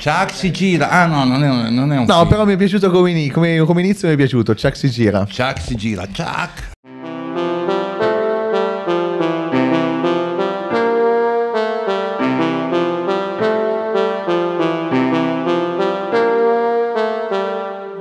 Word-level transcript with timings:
Chuck 0.00 0.32
si 0.32 0.52
gira. 0.52 0.90
Ah 0.90 1.06
no, 1.06 1.24
non 1.24 1.42
è 1.42 1.48
un, 1.50 1.74
non 1.74 1.92
è 1.92 1.98
un 1.98 2.04
No, 2.06 2.14
film. 2.18 2.28
però 2.28 2.44
mi 2.44 2.52
è 2.54 2.56
piaciuto 2.56 2.88
come, 2.90 3.10
ini- 3.10 3.30
come- 3.30 3.58
come 3.64 3.80
inizio, 3.80 4.06
mi 4.06 4.14
è 4.14 4.16
piaciuto. 4.16 4.54
Chuck 4.54 4.76
si 4.76 4.88
gira. 4.90 5.26
Chuck 5.26 5.60
si 5.60 5.74
gira. 5.74 6.06
Chuck. 6.06 6.76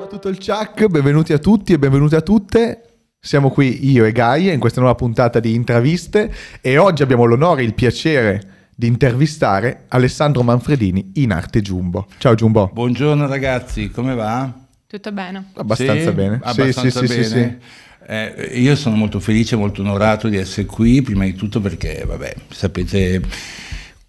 tutto 0.09 0.29
il 0.29 0.37
Chuck, 0.39 0.87
benvenuti 0.87 1.33
a 1.33 1.37
tutti 1.37 1.73
e 1.73 1.79
benvenute 1.79 2.15
a 2.15 2.21
tutte. 2.21 2.81
Siamo 3.19 3.49
qui 3.49 3.91
io 3.91 4.05
e 4.05 4.11
Gaia 4.11 4.53
in 4.53 4.59
questa 4.59 4.79
nuova 4.79 4.95
puntata 4.95 5.39
di 5.39 5.53
intraviste 5.53 6.33
e 6.61 6.77
oggi 6.77 7.03
abbiamo 7.03 7.25
l'onore 7.25 7.61
e 7.61 7.65
il 7.65 7.73
piacere 7.73 8.41
di 8.79 8.85
intervistare 8.85 9.85
Alessandro 9.87 10.43
Manfredini 10.43 11.13
in 11.15 11.31
arte 11.31 11.63
Jumbo. 11.63 12.05
Ciao 12.19 12.35
Jumbo. 12.35 12.69
Buongiorno 12.71 13.25
ragazzi, 13.25 13.89
come 13.89 14.13
va? 14.13 14.53
Tutto 14.85 15.11
bene. 15.11 15.45
Abbastanza 15.55 16.09
Sì? 16.09 16.11
bene. 16.11 16.35
Sì, 16.43 16.47
Abbastanza 16.47 16.99
sì, 16.99 17.07
sì, 17.07 17.23
sì, 17.23 17.33
bene. 17.33 17.59
Eh, 18.05 18.59
io 18.59 18.75
sono 18.75 18.95
molto 18.95 19.19
felice, 19.19 19.55
molto 19.55 19.81
onorato 19.81 20.27
di 20.27 20.37
essere 20.37 20.67
qui, 20.67 21.01
prima 21.01 21.23
di 21.25 21.33
tutto 21.33 21.59
perché, 21.59 22.03
vabbè, 22.05 22.35
sapete 22.49 23.19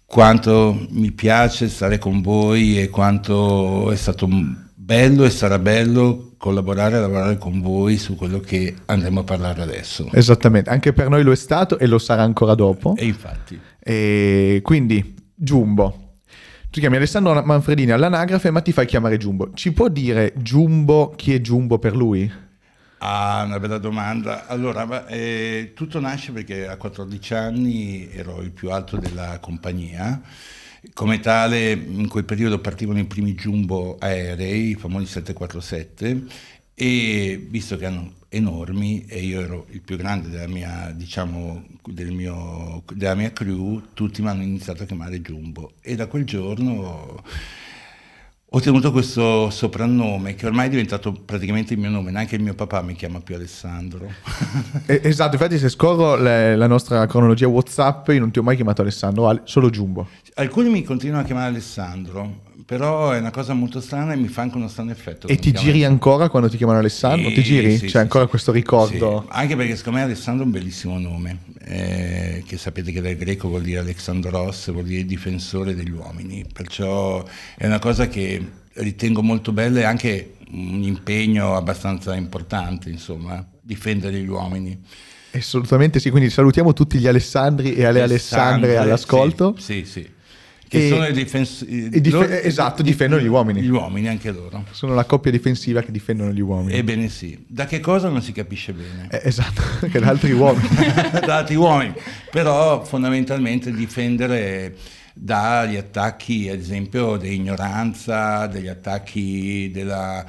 quanto 0.05 0.85
mi 0.91 1.11
piace 1.13 1.67
stare 1.67 1.97
con 1.97 2.21
voi 2.21 2.79
e 2.79 2.89
quanto 2.89 3.91
è 3.91 3.95
stato 3.95 4.29
bello 4.75 5.25
e 5.25 5.31
sarà 5.31 5.57
bello 5.57 6.28
collaborare 6.39 6.97
e 6.97 6.99
lavorare 7.01 7.37
con 7.37 7.61
voi 7.61 7.97
su 7.97 8.15
quello 8.15 8.39
che 8.39 8.73
andremo 8.85 9.19
a 9.19 9.23
parlare 9.23 9.61
adesso. 9.61 10.09
Esattamente, 10.13 10.69
anche 10.69 10.93
per 10.93 11.09
noi 11.09 11.21
lo 11.21 11.33
è 11.33 11.35
stato 11.35 11.77
e 11.77 11.85
lo 11.85 11.99
sarà 11.99 12.23
ancora 12.23 12.55
dopo. 12.55 12.95
E 12.95 13.05
infatti, 13.05 13.59
E 13.77 14.61
quindi, 14.63 15.15
Jumbo. 15.35 16.13
Tu 16.71 16.79
chiami 16.79 16.95
Alessandro 16.95 17.43
Manfredini 17.43 17.91
all'anagrafe, 17.91 18.51
ma 18.51 18.61
ti 18.61 18.71
fai 18.71 18.85
chiamare 18.85 19.17
Jumbo. 19.17 19.51
Ci 19.53 19.73
può 19.73 19.89
dire 19.89 20.33
Jumbo 20.37 21.13
chi 21.15 21.33
è 21.33 21.41
Jumbo 21.41 21.77
per 21.77 21.95
lui? 21.95 22.31
ah, 22.99 23.43
una 23.45 23.59
bella 23.59 23.77
domanda. 23.77 24.47
Allora, 24.47 25.07
eh, 25.07 25.73
tutto 25.75 25.99
nasce 25.99 26.31
perché 26.31 26.67
a 26.67 26.77
14 26.77 27.33
anni 27.33 28.09
ero 28.11 28.41
il 28.41 28.51
più 28.51 28.71
alto 28.71 28.97
della 28.97 29.39
compagnia. 29.39 30.21
Come 30.93 31.19
tale, 31.19 31.71
in 31.71 32.07
quel 32.07 32.23
periodo 32.23 32.59
partivano 32.59 32.99
i 32.99 33.05
primi 33.05 33.33
jumbo 33.33 33.97
aerei, 33.99 34.69
i 34.69 34.75
famosi 34.75 35.07
747, 35.07 36.23
e 36.73 37.47
visto 37.49 37.75
che 37.75 37.85
erano 37.85 38.13
enormi 38.29 39.05
e 39.05 39.19
io 39.19 39.41
ero 39.41 39.65
il 39.71 39.81
più 39.81 39.97
grande 39.97 40.29
della 40.29 40.47
mia, 40.47 40.93
diciamo, 40.95 41.65
del 41.83 42.11
mio, 42.11 42.83
della 42.93 43.15
mia 43.15 43.33
crew, 43.33 43.81
tutti 43.93 44.21
mi 44.21 44.29
hanno 44.29 44.43
iniziato 44.43 44.83
a 44.83 44.85
chiamare 44.85 45.19
Jumbo. 45.19 45.73
E 45.81 45.95
da 45.95 46.07
quel 46.07 46.23
giorno 46.23 47.23
ho 48.51 48.59
tenuto 48.59 48.91
questo 48.91 49.51
soprannome 49.51 50.33
che 50.33 50.47
ormai 50.47 50.65
è 50.65 50.69
diventato 50.69 51.11
praticamente 51.13 51.73
il 51.75 51.79
mio 51.79 51.89
nome, 51.91 52.09
neanche 52.09 52.35
il 52.35 52.41
mio 52.41 52.55
papà 52.55 52.81
mi 52.81 52.95
chiama 52.95 53.19
più 53.21 53.35
Alessandro. 53.35 54.11
Esatto, 54.87 55.33
infatti 55.35 55.59
se 55.59 55.69
scorro 55.69 56.15
le- 56.15 56.55
la 56.55 56.65
nostra 56.65 57.05
cronologia 57.05 57.47
WhatsApp, 57.47 58.07
io 58.09 58.19
non 58.19 58.31
ti 58.31 58.39
ho 58.39 58.43
mai 58.43 58.55
chiamato 58.55 58.81
Alessandro, 58.81 59.27
Ale- 59.27 59.41
solo 59.43 59.69
Jumbo. 59.69 60.07
Alcuni 60.35 60.69
mi 60.69 60.83
continuano 60.83 61.21
a 61.21 61.25
chiamare 61.25 61.47
Alessandro, 61.49 62.47
però 62.65 63.11
è 63.11 63.19
una 63.19 63.31
cosa 63.31 63.53
molto 63.53 63.81
strana 63.81 64.13
e 64.13 64.15
mi 64.15 64.27
fa 64.27 64.41
anche 64.41 64.57
uno 64.57 64.67
strano 64.67 64.91
effetto. 64.91 65.27
E 65.27 65.37
ti 65.37 65.51
giri 65.51 65.83
ancora 65.83 66.29
quando 66.29 66.49
ti 66.49 66.57
chiamano 66.57 66.79
Alessandro? 66.79 67.29
Sì, 67.29 67.35
ti 67.35 67.43
giri? 67.43 67.77
sì, 67.77 67.85
C'è 67.85 67.89
sì, 67.89 67.97
ancora 67.97 68.25
sì. 68.25 68.29
questo 68.29 68.51
ricordo? 68.51 69.25
Anche 69.29 69.55
perché 69.55 69.75
secondo 69.75 69.99
me 69.99 70.05
Alessandro 70.05 70.43
è 70.43 70.45
un 70.45 70.51
bellissimo 70.51 70.99
nome, 70.99 71.39
eh, 71.63 72.43
che 72.45 72.57
sapete 72.57 72.91
che 72.91 73.01
dal 73.01 73.15
greco 73.15 73.47
vuol 73.47 73.61
dire 73.61 73.79
Alexandros, 73.79 74.71
vuol 74.71 74.85
dire 74.85 75.05
difensore 75.05 75.75
degli 75.75 75.91
uomini, 75.91 76.45
perciò 76.51 77.23
è 77.55 77.65
una 77.65 77.79
cosa 77.79 78.07
che 78.07 78.43
ritengo 78.73 79.21
molto 79.21 79.51
bella 79.51 79.79
e 79.79 79.83
anche 79.83 80.35
un 80.51 80.81
impegno 80.83 81.55
abbastanza 81.55 82.15
importante, 82.15 82.89
insomma, 82.89 83.45
difendere 83.61 84.19
gli 84.19 84.27
uomini. 84.27 84.81
Assolutamente 85.31 85.99
sì, 85.99 86.09
quindi 86.09 86.29
salutiamo 86.29 86.73
tutti 86.73 86.97
gli 86.97 87.05
Alessandri 87.07 87.75
e 87.75 87.85
alle 87.85 88.01
Alessandre 88.01 88.77
all'ascolto. 88.77 89.55
Sì, 89.59 89.85
sì. 89.85 90.17
Che 90.69 90.87
sono 90.87 91.07
i 91.07 91.13
difens- 91.13 91.65
e 91.67 91.99
dif- 91.99 92.29
esatto, 92.43 92.83
difendono 92.83 93.21
gli 93.21 93.27
uomini. 93.27 93.61
Gli 93.61 93.69
uomini, 93.69 94.07
anche 94.07 94.31
loro. 94.31 94.65
Sono 94.69 94.93
la 94.93 95.03
coppia 95.03 95.31
difensiva 95.31 95.81
che 95.81 95.91
difendono 95.91 96.31
gli 96.31 96.41
uomini. 96.41 96.77
Ebbene 96.77 97.09
sì. 97.09 97.43
Da 97.47 97.65
che 97.65 97.79
cosa 97.79 98.09
non 98.09 98.21
si 98.21 98.31
capisce 98.31 98.73
bene? 98.73 99.07
Eh, 99.09 99.21
esatto, 99.23 99.63
che 99.89 99.99
da 99.99 100.09
altri 100.09 100.31
uomini. 100.31 100.67
da 101.25 101.37
altri 101.37 101.55
uomini, 101.55 101.95
però 102.29 102.83
fondamentalmente 102.83 103.71
difendere 103.71 104.75
dagli 105.13 105.75
attacchi, 105.75 106.49
ad 106.49 106.59
esempio, 106.59 107.17
dell'ignoranza, 107.17 108.45
degli 108.45 108.67
attacchi 108.67 109.71
della, 109.73 110.23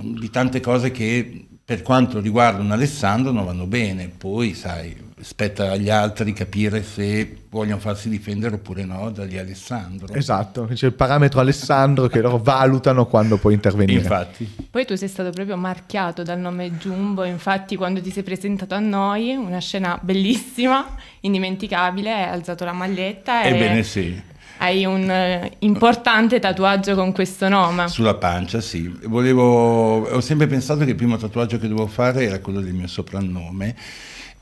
di 0.00 0.28
tante 0.28 0.60
cose 0.60 0.90
che 0.90 1.46
per 1.70 1.82
quanto 1.82 2.18
riguarda 2.18 2.60
un 2.60 2.72
Alessandro 2.72 3.30
non 3.30 3.44
vanno 3.44 3.64
bene, 3.64 4.08
poi 4.08 4.54
sai, 4.54 4.92
spetta 5.20 5.70
agli 5.70 5.88
altri 5.88 6.32
capire 6.32 6.82
se 6.82 7.42
vogliono 7.48 7.78
farsi 7.78 8.08
difendere 8.08 8.56
oppure 8.56 8.84
no 8.84 9.12
dagli 9.12 9.38
Alessandro. 9.38 10.12
esatto, 10.12 10.68
c'è 10.72 10.86
il 10.86 10.94
parametro 10.94 11.38
Alessandro 11.38 12.08
che 12.08 12.20
loro 12.20 12.38
valutano 12.38 13.06
quando 13.06 13.36
puoi 13.36 13.54
intervenire. 13.54 14.00
Infatti. 14.00 14.52
Poi 14.68 14.84
tu 14.84 14.96
sei 14.96 15.06
stato 15.06 15.30
proprio 15.30 15.56
marchiato 15.56 16.24
dal 16.24 16.40
nome 16.40 16.72
Jumbo, 16.72 17.22
infatti 17.22 17.76
quando 17.76 18.00
ti 18.00 18.10
sei 18.10 18.24
presentato 18.24 18.74
a 18.74 18.80
noi, 18.80 19.36
una 19.36 19.60
scena 19.60 19.96
bellissima, 20.02 20.84
indimenticabile, 21.20 22.12
hai 22.12 22.30
alzato 22.30 22.64
la 22.64 22.72
maglietta 22.72 23.44
e 23.44 23.54
Ebbene 23.54 23.82
sì. 23.84 24.20
Hai 24.62 24.84
un 24.84 25.08
eh, 25.10 25.52
importante 25.60 26.38
tatuaggio 26.38 26.94
con 26.94 27.12
questo 27.12 27.48
nome. 27.48 27.88
Sulla 27.88 28.14
pancia, 28.14 28.60
sì. 28.60 28.92
Volevo, 29.04 30.06
ho 30.06 30.20
sempre 30.20 30.46
pensato 30.46 30.84
che 30.84 30.90
il 30.90 30.96
primo 30.96 31.16
tatuaggio 31.16 31.58
che 31.58 31.66
dovevo 31.66 31.86
fare 31.86 32.24
era 32.24 32.40
quello 32.40 32.60
del 32.60 32.74
mio 32.74 32.86
soprannome. 32.86 33.74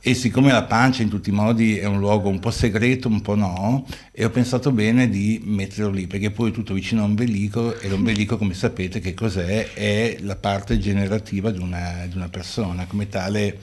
E 0.00 0.14
siccome 0.14 0.52
la 0.52 0.62
pancia 0.62 1.02
in 1.02 1.08
tutti 1.08 1.30
i 1.30 1.32
modi 1.32 1.76
è 1.76 1.84
un 1.84 1.98
luogo 1.98 2.28
un 2.28 2.38
po' 2.38 2.52
segreto, 2.52 3.08
un 3.08 3.20
po' 3.20 3.34
no, 3.34 3.84
e 4.12 4.24
ho 4.24 4.30
pensato 4.30 4.70
bene 4.70 5.08
di 5.08 5.40
metterlo 5.44 5.90
lì, 5.90 6.06
perché 6.06 6.30
poi 6.30 6.50
è 6.50 6.52
tutto 6.52 6.72
vicino 6.72 7.02
all'ombelico, 7.02 7.78
e 7.78 7.88
l'ombelico, 7.88 8.38
come 8.38 8.54
sapete, 8.54 9.00
che 9.00 9.12
cos'è? 9.12 9.72
È 9.72 10.18
la 10.20 10.36
parte 10.36 10.78
generativa 10.78 11.50
di 11.50 11.58
una, 11.58 12.06
di 12.08 12.16
una 12.16 12.28
persona, 12.28 12.86
come 12.86 13.08
tale, 13.08 13.58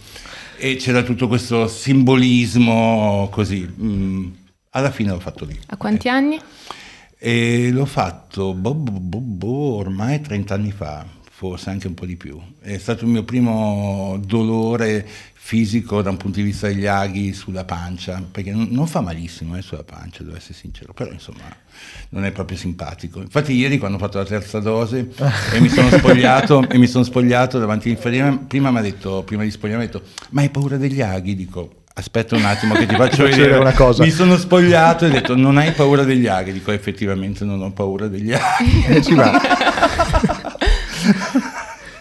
e 0.57 0.75
c'era 0.75 1.03
tutto 1.03 1.27
questo 1.29 1.67
simbolismo 1.67 3.29
così. 3.31 3.67
Mm, 3.81 4.27
alla 4.75 4.91
fine 4.91 5.09
l'ho 5.09 5.19
fatto 5.19 5.45
lì. 5.45 5.57
A 5.67 5.77
quanti 5.77 6.09
anni? 6.09 6.39
E 7.17 7.71
l'ho 7.71 7.85
fatto 7.85 8.53
boh, 8.53 8.75
boh, 8.75 8.99
boh, 8.99 9.19
boh, 9.19 9.75
ormai 9.75 10.19
30 10.21 10.53
anni 10.53 10.71
fa, 10.71 11.05
forse 11.31 11.69
anche 11.69 11.87
un 11.87 11.93
po' 11.93 12.05
di 12.05 12.17
più. 12.17 12.39
È 12.59 12.77
stato 12.77 13.05
il 13.05 13.09
mio 13.09 13.23
primo 13.23 14.19
dolore 14.23 15.07
fisico 15.33 16.01
da 16.01 16.09
un 16.09 16.17
punto 16.17 16.39
di 16.39 16.43
vista 16.43 16.67
degli 16.67 16.87
aghi 16.87 17.31
sulla 17.31 17.63
pancia, 17.63 18.21
perché 18.29 18.51
non, 18.51 18.85
fa 18.87 18.99
malissimo 18.99 19.55
eh, 19.55 19.61
sulla 19.61 19.83
pancia, 19.83 20.23
devo 20.23 20.35
essere 20.35 20.55
sincero, 20.55 20.91
però 20.91 21.11
insomma 21.11 21.43
non 22.09 22.25
è 22.25 22.31
proprio 22.31 22.57
simpatico. 22.57 23.21
Infatti 23.21 23.53
ieri 23.53 23.77
quando 23.77 23.95
ho 23.95 23.99
fatto 23.99 24.17
la 24.17 24.25
terza 24.25 24.59
dose 24.59 25.09
e 25.53 25.59
mi 25.61 25.69
sono 25.69 25.89
spogliato, 25.89 26.67
e 26.69 26.77
mi 26.77 26.87
sono 26.87 27.05
spogliato 27.05 27.59
davanti 27.59 27.87
all'infermiera, 27.87 28.35
prima 28.35 28.71
mi 28.71 28.79
ha 28.79 28.81
detto, 28.81 29.23
prima 29.23 29.43
di 29.43 29.51
spogliarmi, 29.51 29.85
mi 29.85 29.89
ha 29.89 29.93
detto, 29.93 30.05
ma 30.31 30.41
hai 30.41 30.49
paura 30.49 30.75
degli 30.75 31.01
aghi? 31.01 31.33
Dico, 31.33 31.84
aspetta 31.97 32.35
un 32.35 32.45
attimo 32.45 32.73
che 32.75 32.85
ti 32.85 32.95
faccio 32.97 33.23
vedere 33.23 33.55
una 33.57 33.73
cosa. 33.73 34.03
Mi 34.03 34.11
sono 34.11 34.37
spogliato 34.37 35.05
e 35.05 35.09
ho 35.09 35.11
detto, 35.11 35.35
non 35.35 35.57
hai 35.57 35.71
paura 35.71 36.03
degli 36.03 36.27
aghi? 36.27 36.53
Dico, 36.53 36.71
effettivamente 36.71 37.43
non 37.45 37.61
ho 37.61 37.71
paura 37.71 38.07
degli 38.07 38.33
aghi. 38.33 38.85
Eh, 38.87 39.01
ci 39.01 39.13
va. 39.15 39.41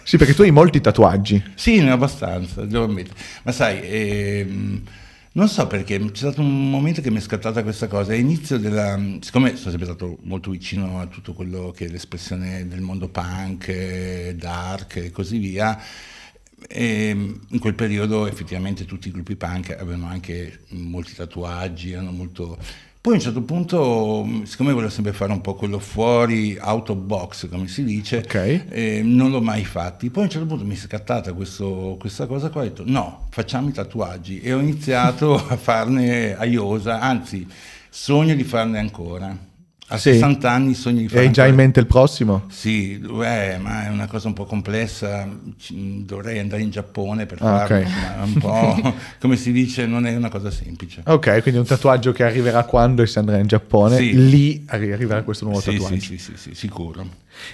sì, 0.03 0.17
perché 0.17 0.35
tu 0.35 0.43
hai 0.43 0.51
molti 0.51 0.81
tatuaggi. 0.81 1.43
Sì, 1.55 1.81
ne 1.81 1.91
ho 1.91 1.95
abbastanza, 1.95 2.65
devo 2.65 2.85
ammettere. 2.85 3.15
Ma 3.43 3.53
sai, 3.53 3.81
ehm, 3.83 4.83
non 5.33 5.49
so 5.49 5.67
perché, 5.67 5.99
c'è 5.99 6.17
stato 6.17 6.41
un 6.41 6.71
momento 6.71 7.01
che 7.01 7.11
mi 7.11 7.19
è 7.19 7.21
scattata 7.21 7.63
questa 7.63 7.87
cosa. 7.87 8.13
All'inizio 8.13 8.59
della... 8.59 8.97
Siccome 9.21 9.57
sono 9.57 9.71
sempre 9.71 9.85
stato 9.85 10.19
molto 10.23 10.51
vicino 10.51 11.01
a 11.01 11.07
tutto 11.07 11.33
quello 11.33 11.73
che 11.77 11.87
è 11.87 11.89
l'espressione 11.89 12.67
del 12.67 12.81
mondo 12.81 13.09
punk, 13.09 13.69
eh, 13.69 14.35
dark 14.37 14.97
e 14.97 15.11
così 15.11 15.39
via, 15.39 15.81
e 16.69 17.09
in 17.49 17.59
quel 17.59 17.75
periodo 17.75 18.27
effettivamente 18.27 18.85
tutti 18.85 19.09
i 19.09 19.11
gruppi 19.11 19.37
punk 19.37 19.71
avevano 19.79 20.07
anche 20.07 20.61
molti 20.71 21.15
tatuaggi, 21.15 21.93
erano 21.93 22.11
molto... 22.13 22.59
Poi 23.05 23.13
a 23.13 23.17
un 23.17 23.23
certo 23.23 23.43
punto, 23.43 24.27
siccome 24.45 24.73
volevo 24.73 24.91
sempre 24.91 25.13
fare 25.13 25.31
un 25.31 25.43
po' 25.43 25.55
quello 25.57 25.79
fuori, 25.79 26.57
out 26.59 26.89
of 26.89 26.97
box, 26.97 27.51
come 27.51 27.69
si 27.69 27.85
dice, 27.85 28.23
Ok. 28.25 28.65
eh, 28.71 29.03
non 29.05 29.31
l'ho 29.31 29.43
mai 29.43 29.63
fatti. 29.67 30.09
Poi 30.09 30.23
a 30.23 30.25
un 30.27 30.33
certo 30.33 30.47
punto 30.47 30.65
mi 30.65 30.73
è 30.75 30.79
scattata 30.79 31.35
questo- 31.35 31.97
questa 32.01 32.27
cosa 32.27 32.49
qua, 32.49 32.63
ho 32.63 32.65
detto 32.65 32.83
no, 32.87 33.27
facciamo 33.31 33.69
i 33.69 33.73
tatuaggi 33.73 34.41
e 34.41 34.55
ho 34.55 34.59
iniziato 34.59 35.35
a 35.49 35.57
farne 35.59 36.35
a 36.35 36.47
iosa, 36.47 37.01
anzi 37.01 37.47
sogno 37.91 38.35
di 38.35 38.45
farne 38.45 38.79
ancora. 38.79 39.37
A 39.89 39.99
Sì. 39.99 40.13
60 40.13 40.51
anni 40.51 40.73
sogno 40.73 41.01
di 41.01 41.09
fare 41.09 41.27
Hai 41.27 41.31
già 41.31 41.47
in 41.47 41.55
mente 41.55 41.79
il 41.79 41.87
prossimo? 41.87 42.45
Sì, 42.49 42.95
eh, 42.95 43.59
ma 43.61 43.85
è 43.85 43.91
una 43.91 44.07
cosa 44.07 44.29
un 44.29 44.33
po' 44.33 44.47
complessa, 44.47 45.29
dovrei 45.69 46.39
andare 46.39 46.63
in 46.63 46.71
Giappone 46.71 47.27
per 47.27 47.39
Ah, 47.43 47.67
farlo, 47.67 47.77
ok. 47.77 47.83
insomma, 47.83 48.23
un 48.25 48.33
po', 48.35 48.95
come 49.21 49.37
si 49.37 49.53
dice, 49.53 49.85
non 49.87 50.07
è 50.07 50.17
una 50.17 50.31
cosa 50.31 50.51
semplice. 50.51 51.03
Ok, 51.05 51.43
quindi 51.43 51.61
un 51.61 51.67
tatuaggio 51.67 52.13
che 52.13 52.25
arriverà 52.25 52.65
quando 52.65 53.05
si 53.05 53.19
andrà 53.19 53.37
in 53.39 53.47
Giappone, 53.47 53.97
Sì. 53.99 54.29
lì 54.31 54.65
arri- 54.69 54.91
arriverà 54.93 55.23
questo 55.23 55.45
nuovo 55.45 55.61
Sì, 55.61 55.73
tatuaggio. 55.73 55.95
sì, 56.01 56.01
sì, 56.01 56.19
sì, 56.19 56.33
sì, 56.37 56.55
sicuro. 56.55 57.07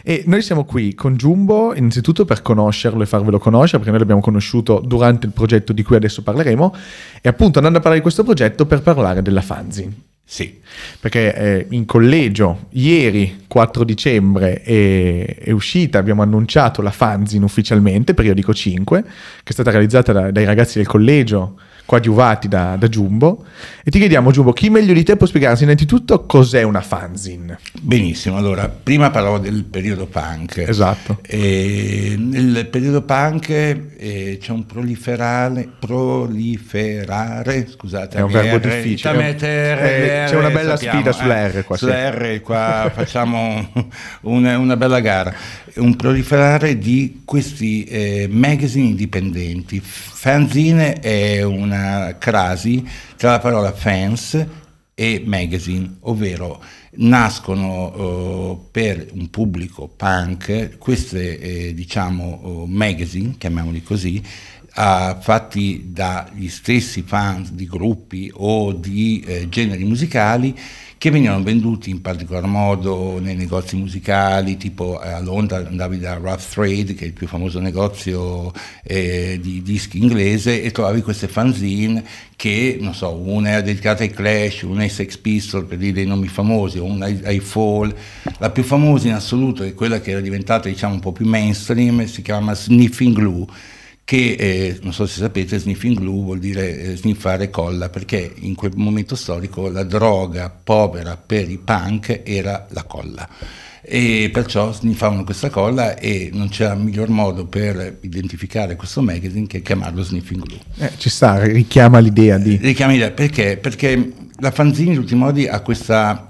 E 0.03 0.23
noi 0.27 0.41
siamo 0.43 0.65
qui 0.65 0.95
con 0.95 1.17
Jumbo 1.17 1.75
innanzitutto 1.75 2.25
per 2.25 2.43
conoscerlo 2.43 3.03
e 3.03 3.07
farvelo 3.07 3.39
conoscere, 3.41 3.79
perché 3.79 3.91
noi 3.91 3.99
l'abbiamo 3.99 4.21
conosciuto 4.21 4.79
durante 4.79 5.27
il 5.27 5.33
progetto 5.33 5.73
di 5.73 5.83
cui 5.83 5.97
adesso 5.97 6.23
parleremo, 6.23 6.75
e 7.23 7.29
appunto 7.29 7.59
andando 7.59 7.79
a 7.79 7.81
parlare 7.81 7.97
di 7.97 8.03
questo 8.03 8.23
progetto 8.23 8.67
per 8.67 8.83
parlare 8.83 9.21
della 9.21 9.43
fanzine. 9.43 9.93
Sì, 10.33 10.61
Perché 11.01 11.35
eh, 11.35 11.67
in 11.71 11.87
collegio 11.87 12.67
ieri 12.71 13.47
4 13.49 13.83
dicembre 13.83 14.63
è, 14.63 15.39
è 15.41 15.51
uscita, 15.51 15.99
abbiamo 15.99 16.23
annunciato 16.23 16.83
la 16.83 16.93
fanzine 16.93 17.45
ufficialmente, 17.45 18.15
periodico 18.15 18.55
5, 18.55 19.03
che 19.03 19.09
è 19.43 19.53
stata 19.53 19.73
realizzata 19.73 20.13
da- 20.13 20.31
dai 20.31 20.45
ragazzi 20.45 20.79
del 20.79 20.87
collegio, 20.87 21.59
coadiuvati 21.91 22.47
da, 22.47 22.77
da 22.79 22.87
Jumbo. 22.87 23.45
E 23.83 23.91
ti 23.91 23.99
chiediamo, 23.99 24.31
Jumbo, 24.31 24.53
chi 24.53 24.71
meglio 24.71 24.93
di 24.93 25.03
te 25.03 25.17
può 25.17 25.27
spiegarsi 25.27 25.65
innanzitutto 25.65 26.25
cos'è 26.25 26.63
una 26.63 26.83
fanzine? 26.83 27.59
benissimo. 27.83 28.37
Allora, 28.37 28.69
prima 28.69 29.11
parlavo 29.11 29.39
del 29.39 29.65
periodo 29.65 30.07
punk. 30.07 30.59
Esatto. 30.59 31.19
E 31.27 32.15
nel 32.17 32.69
periodo 32.69 33.03
punk 33.03 33.49
eh, 33.49 34.39
c'è 34.41 34.53
un 34.53 34.67
proliferare, 34.67 35.69
proliferare, 35.81 37.67
scusate, 37.69 38.19
È 38.19 38.21
un 38.21 38.31
R, 38.31 38.33
verbo 38.35 38.69
difficile. 38.69 39.13
da 39.13 39.19
mettere 39.19 40.25
Eh, 40.25 40.29
c'è 40.29 40.37
una 40.37 40.49
R, 40.49 40.53
bella 40.53 40.77
sappiamo, 40.77 41.01
sfida 41.01 41.13
sulla 41.13 41.41
eh, 41.41 41.49
R 41.49 41.65
qua, 41.65 41.77
Sulla. 41.77 42.11
R 42.11 42.41
qua 42.41 42.91
facciamo 42.95 43.69
una, 44.23 44.59
una 44.59 44.77
bella 44.77 45.01
gara. 45.01 45.35
Un 45.77 45.97
proliferare 45.97 46.79
di 46.79 47.23
questi 47.25 47.83
eh, 47.85 48.29
magazine 48.31 48.87
indipendenti. 48.91 49.83
Fanzine 50.23 51.01
è 51.01 51.43
una 51.43 52.19
crasi 52.19 52.87
tra 53.17 53.31
la 53.31 53.39
parola 53.39 53.73
fans 53.73 54.47
e 54.95 55.23
magazine, 55.25 55.97
ovvero 56.01 56.63
nascono 56.97 57.95
eh, 57.95 58.69
per 58.71 59.07
un 59.15 59.31
pubblico 59.31 59.89
punk 59.89 60.77
queste 60.77 61.39
eh, 61.39 61.73
diciamo 61.73 62.41
oh, 62.43 62.67
magazine, 62.67 63.37
chiamiamoli 63.39 63.83
così, 63.83 64.23
ah, 64.73 65.19
fatti 65.19 65.87
dagli 65.87 66.51
stessi 66.51 67.01
fans 67.01 67.53
di 67.53 67.67
gruppi 67.67 68.31
o 68.35 68.75
di 68.75 69.25
generi 69.49 69.85
musicali 69.85 70.55
che 71.01 71.11
venivano 71.11 71.43
venduti 71.43 71.89
in 71.89 72.03
particolar 72.03 72.45
modo 72.45 73.19
nei 73.21 73.35
negozi 73.35 73.75
musicali, 73.75 74.59
tipo 74.59 75.03
eh, 75.03 75.09
a 75.09 75.21
Londra 75.21 75.57
andavi 75.57 75.99
da 75.99 76.17
Rough 76.17 76.47
Trade, 76.53 76.93
che 76.93 77.05
è 77.05 77.07
il 77.07 77.15
più 77.15 77.27
famoso 77.27 77.59
negozio 77.59 78.53
eh, 78.83 79.39
di 79.41 79.63
dischi 79.63 79.97
inglese, 79.97 80.63
e 80.63 80.71
trovavi 80.73 81.01
queste 81.01 81.27
fanzine 81.27 82.05
che, 82.37 82.77
non 82.79 82.93
so, 82.93 83.15
una 83.15 83.49
era 83.49 83.61
dedicata 83.63 84.03
ai 84.03 84.11
Clash, 84.11 84.61
una 84.61 84.83
ai 84.83 84.91
Sex 84.91 85.17
Pistols, 85.17 85.67
per 85.67 85.79
dire 85.79 85.93
dei 85.93 86.07
nomi 86.07 86.29
famosi, 86.29 86.77
una 86.77 87.07
ai, 87.07 87.19
ai 87.25 87.41
Fall. 87.41 87.95
La 88.37 88.51
più 88.51 88.63
famosa 88.63 89.09
in 89.09 89.15
assoluto 89.15 89.63
è 89.63 89.73
quella 89.73 90.03
che 90.03 90.11
era 90.11 90.21
diventata, 90.21 90.69
diciamo, 90.69 90.93
un 90.93 91.01
po' 91.01 91.13
più 91.13 91.25
mainstream, 91.25 92.05
si 92.05 92.21
chiama 92.21 92.55
Sniffing 92.55 93.15
Glue 93.15 93.47
che 94.11 94.35
eh, 94.37 94.79
non 94.83 94.93
so 94.93 95.07
se 95.07 95.21
sapete, 95.21 95.57
sniffing 95.57 95.97
glue 95.97 96.25
vuol 96.25 96.41
dire 96.41 96.81
eh, 96.81 96.97
sniffare 96.97 97.49
colla, 97.49 97.91
perché 97.91 98.33
in 98.41 98.57
quel 98.57 98.73
momento 98.75 99.15
storico 99.15 99.69
la 99.69 99.85
droga 99.85 100.51
povera 100.51 101.17
per 101.17 101.49
i 101.49 101.59
punk 101.59 102.23
era 102.25 102.67
la 102.71 102.83
colla. 102.83 103.29
E 103.81 104.29
perciò 104.33 104.73
sniffavano 104.73 105.23
questa 105.23 105.49
colla 105.49 105.97
e 105.97 106.31
non 106.33 106.49
c'era 106.49 106.75
miglior 106.75 107.09
modo 107.09 107.47
per 107.47 107.99
identificare 108.01 108.75
questo 108.75 109.01
magazine 109.01 109.47
che 109.47 109.63
chiamarlo 109.63 110.03
sniffing 110.03 110.43
glue. 110.43 110.59
Eh, 110.79 110.91
ci 110.97 111.09
sta, 111.09 111.45
richiama 111.45 112.01
l'idea 112.01 112.37
di... 112.37 112.57
Richiami 112.57 112.97
idea, 112.97 113.13
perché? 113.13 113.59
Perché 113.59 114.13
la 114.39 114.51
fanzine 114.51 114.91
in 114.91 114.99
tutti 114.99 115.15
i 115.15 115.17
modi 115.17 115.47
ha 115.47 115.61
questa 115.61 116.30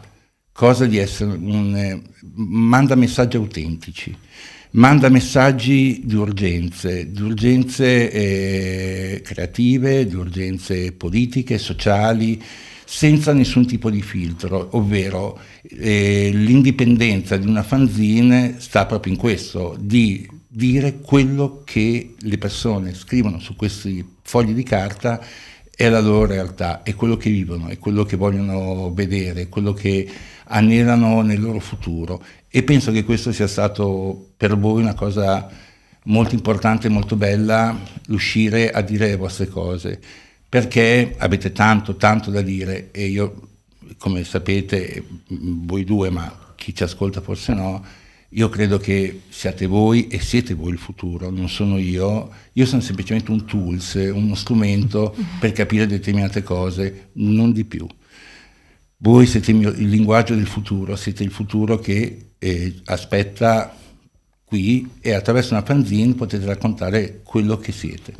cosa 0.61 0.85
di 0.85 0.99
essere 0.99 1.31
un... 1.31 1.75
eh, 1.75 2.03
manda 2.35 2.95
messaggi 2.95 3.39
autentici, 3.39 4.15
manda 4.73 5.09
messaggi 5.09 6.03
di 6.05 6.15
urgenze, 6.15 7.11
di 7.11 7.23
urgenze 7.23 8.11
eh, 8.11 9.23
creative, 9.25 10.05
di 10.05 10.15
urgenze 10.15 10.93
politiche, 10.93 11.57
sociali, 11.57 12.43
senza 12.85 13.33
nessun 13.33 13.67
tipo 13.67 13.89
di 13.89 14.03
filtro, 14.03 14.69
ovvero 14.73 15.39
eh, 15.63 16.29
l'indipendenza 16.31 17.39
di 17.39 17.47
una 17.47 17.63
fanzine 17.63 18.57
sta 18.59 18.85
proprio 18.85 19.15
in 19.15 19.19
questo, 19.19 19.79
di 19.81 20.29
dire 20.47 20.99
quello 21.01 21.63
che 21.65 22.17
le 22.19 22.37
persone 22.37 22.93
scrivono 22.93 23.39
su 23.39 23.57
questi 23.57 24.05
fogli 24.21 24.53
di 24.53 24.65
carta 24.65 25.25
è 25.81 25.89
la 25.89 26.01
loro 26.01 26.27
realtà, 26.27 26.83
è 26.83 26.95
quello 26.95 27.17
che 27.17 27.31
vivono, 27.31 27.69
è 27.69 27.79
quello 27.79 28.05
che 28.05 28.19
vogliono 28.19 28.93
vedere, 28.93 29.41
è 29.41 29.49
quello 29.49 29.73
che 29.73 30.07
anelano 30.51 31.23
nel 31.23 31.41
loro 31.41 31.61
futuro. 31.61 32.23
E 32.49 32.63
penso 32.63 32.93
che 32.93 33.05
questo 33.05 33.33
sia 33.33 33.47
stato 33.47 34.33
per 34.37 34.59
voi 34.59 34.83
una 34.83 34.95
cosa 34.95 35.49
molto 36.05 36.35
importante 36.35 36.87
e 36.87 36.91
molto 36.91 37.17
bella, 37.17 37.79
riuscire 38.07 38.71
a 38.71 38.81
dire 38.81 39.09
le 39.09 39.17
vostre 39.17 39.49
cose, 39.49 40.01
perché 40.49 41.15
avete 41.19 41.53
tanto, 41.53 41.97
tanto 41.97 42.31
da 42.31 42.43
dire 42.43 42.89
e 42.91 43.07
io, 43.07 43.49
come 43.99 44.25
sapete, 44.25 45.05
voi 45.29 45.85
due, 45.85 46.11
ma 46.11 46.55
chi 46.57 46.75
ci 46.75 46.83
ascolta 46.83 47.21
forse 47.21 47.55
no, 47.55 47.85
io 48.31 48.49
credo 48.49 48.79
che 48.79 49.23
siate 49.29 49.67
voi 49.67 50.07
e 50.07 50.21
siete 50.21 50.55
voi 50.55 50.73
il 50.73 50.79
futuro, 50.79 51.31
non 51.31 51.49
sono 51.49 51.79
io. 51.79 52.31
Io 52.53 52.67
sono 52.67 52.81
semplicemente 52.81 53.33
un 53.33 53.45
tools, 53.45 53.95
uno 53.95 54.37
strumento 54.37 55.15
per 55.41 55.51
capire 55.53 55.87
determinate 55.87 56.43
cose, 56.43 57.09
non 57.15 57.53
di 57.53 57.65
più. 57.65 57.87
Voi 59.03 59.27
siete 59.27 59.51
il, 59.51 59.57
mio- 59.57 59.71
il 59.71 59.89
linguaggio 59.89 60.35
del 60.35 60.47
futuro, 60.47 60.95
siete 60.95 61.23
il 61.23 61.31
futuro 61.31 61.79
che 61.79 62.33
eh, 62.39 62.75
aspetta 62.85 63.75
qui 64.45 64.97
e 65.01 65.15
attraverso 65.15 65.55
una 65.55 65.65
fanzine 65.65 66.15
potete 66.15 66.45
raccontare 66.45 67.21
quello 67.23 67.57
che 67.57 67.73
siete. 67.73 68.15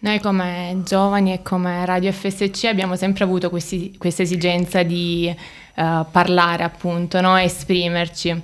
Noi 0.00 0.20
come 0.20 0.82
giovani 0.84 1.32
e 1.32 1.40
come 1.40 1.86
Radio 1.86 2.12
FSC 2.12 2.64
abbiamo 2.64 2.94
sempre 2.96 3.24
avuto 3.24 3.48
questa 3.48 4.22
esigenza 4.22 4.82
di 4.82 5.28
eh, 5.28 6.04
parlare 6.10 6.62
appunto, 6.62 7.20
no? 7.22 7.34
esprimerci. 7.38 8.42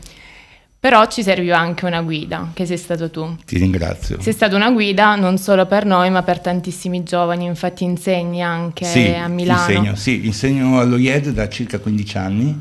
Però 0.82 1.06
ci 1.06 1.22
serviva 1.22 1.56
anche 1.56 1.86
una 1.86 2.02
guida, 2.02 2.50
che 2.54 2.66
sei 2.66 2.76
stato 2.76 3.08
tu. 3.08 3.36
Ti 3.46 3.56
ringrazio. 3.56 4.20
Sei 4.20 4.32
stata 4.32 4.56
una 4.56 4.72
guida 4.72 5.14
non 5.14 5.38
solo 5.38 5.64
per 5.64 5.84
noi, 5.84 6.10
ma 6.10 6.24
per 6.24 6.40
tantissimi 6.40 7.04
giovani, 7.04 7.44
infatti 7.44 7.84
insegni 7.84 8.42
anche 8.42 8.84
Sì, 8.84 9.06
a 9.10 9.28
Milano. 9.28 9.60
Insegno, 9.60 9.94
sì, 9.94 10.26
insegno 10.26 10.80
all'OIED 10.80 11.28
da 11.28 11.48
circa 11.48 11.78
15 11.78 12.18
anni, 12.18 12.60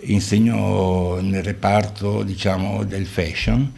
insegno 0.00 1.20
nel 1.20 1.44
reparto 1.44 2.24
diciamo, 2.24 2.82
del 2.82 3.06
fashion, 3.06 3.72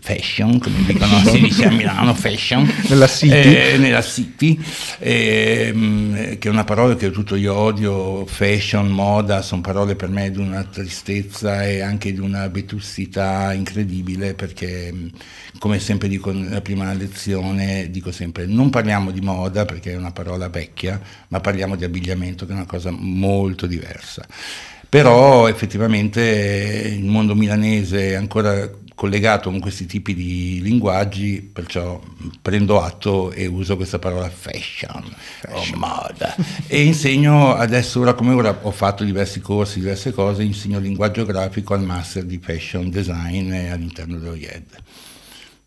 fashion 0.00 0.58
come 0.58 0.84
dicono 0.86 1.18
si 1.20 1.38
dice 1.38 1.66
a 1.66 1.70
Milano, 1.70 2.14
fashion, 2.14 2.66
Nella 2.88 3.06
City. 3.06 3.34
eh, 3.34 3.76
nella 3.78 4.02
City, 4.02 4.58
ehm, 4.98 6.38
che 6.38 6.48
è 6.48 6.50
una 6.50 6.64
parola 6.64 6.96
che 6.96 7.10
tutto 7.10 7.36
io 7.36 7.54
odio, 7.54 8.24
fashion, 8.26 8.88
moda, 8.88 9.42
sono 9.42 9.60
parole 9.60 9.94
per 9.94 10.08
me 10.08 10.30
di 10.30 10.38
una 10.38 10.64
tristezza 10.64 11.64
e 11.66 11.80
anche 11.80 12.12
di 12.12 12.20
una 12.20 12.48
vetusticità 12.48 13.52
incredibile 13.52 14.34
perché 14.34 14.90
mh, 14.92 15.10
come 15.58 15.78
sempre 15.78 16.08
dico 16.08 16.32
nella 16.32 16.62
prima 16.62 16.92
lezione, 16.94 17.90
dico 17.90 18.10
sempre 18.12 18.46
non 18.46 18.70
parliamo 18.70 19.10
di 19.10 19.20
moda 19.20 19.64
perché 19.66 19.92
è 19.92 19.96
una 19.96 20.12
parola 20.12 20.48
vecchia, 20.48 21.00
ma 21.28 21.40
parliamo 21.40 21.76
di 21.76 21.84
abbigliamento 21.84 22.46
che 22.46 22.52
è 22.52 22.54
una 22.54 22.66
cosa 22.66 22.90
molto 22.90 23.66
diversa. 23.66 24.26
Però 24.88 25.48
effettivamente 25.48 26.82
eh, 26.84 26.88
il 26.94 27.04
mondo 27.04 27.34
milanese 27.34 28.10
è 28.10 28.14
ancora 28.14 28.68
collegato 28.96 29.50
con 29.50 29.60
questi 29.60 29.84
tipi 29.86 30.14
di 30.14 30.58
linguaggi, 30.62 31.40
perciò 31.52 32.00
prendo 32.40 32.80
atto 32.82 33.30
e 33.30 33.46
uso 33.46 33.76
questa 33.76 33.98
parola 33.98 34.28
fashion, 34.30 35.04
o 35.50 35.62
moda. 35.76 36.34
E 36.66 36.82
insegno 36.82 37.54
adesso, 37.54 38.00
ora 38.00 38.14
come 38.14 38.32
ora, 38.32 38.58
ho 38.62 38.70
fatto 38.70 39.04
diversi 39.04 39.40
corsi, 39.40 39.80
diverse 39.80 40.12
cose, 40.12 40.42
insegno 40.42 40.78
linguaggio 40.80 41.26
grafico 41.26 41.74
al 41.74 41.82
master 41.82 42.24
di 42.24 42.38
fashion 42.38 42.88
design 42.90 43.52
all'interno 43.70 44.16
dell'OIED. 44.16 44.64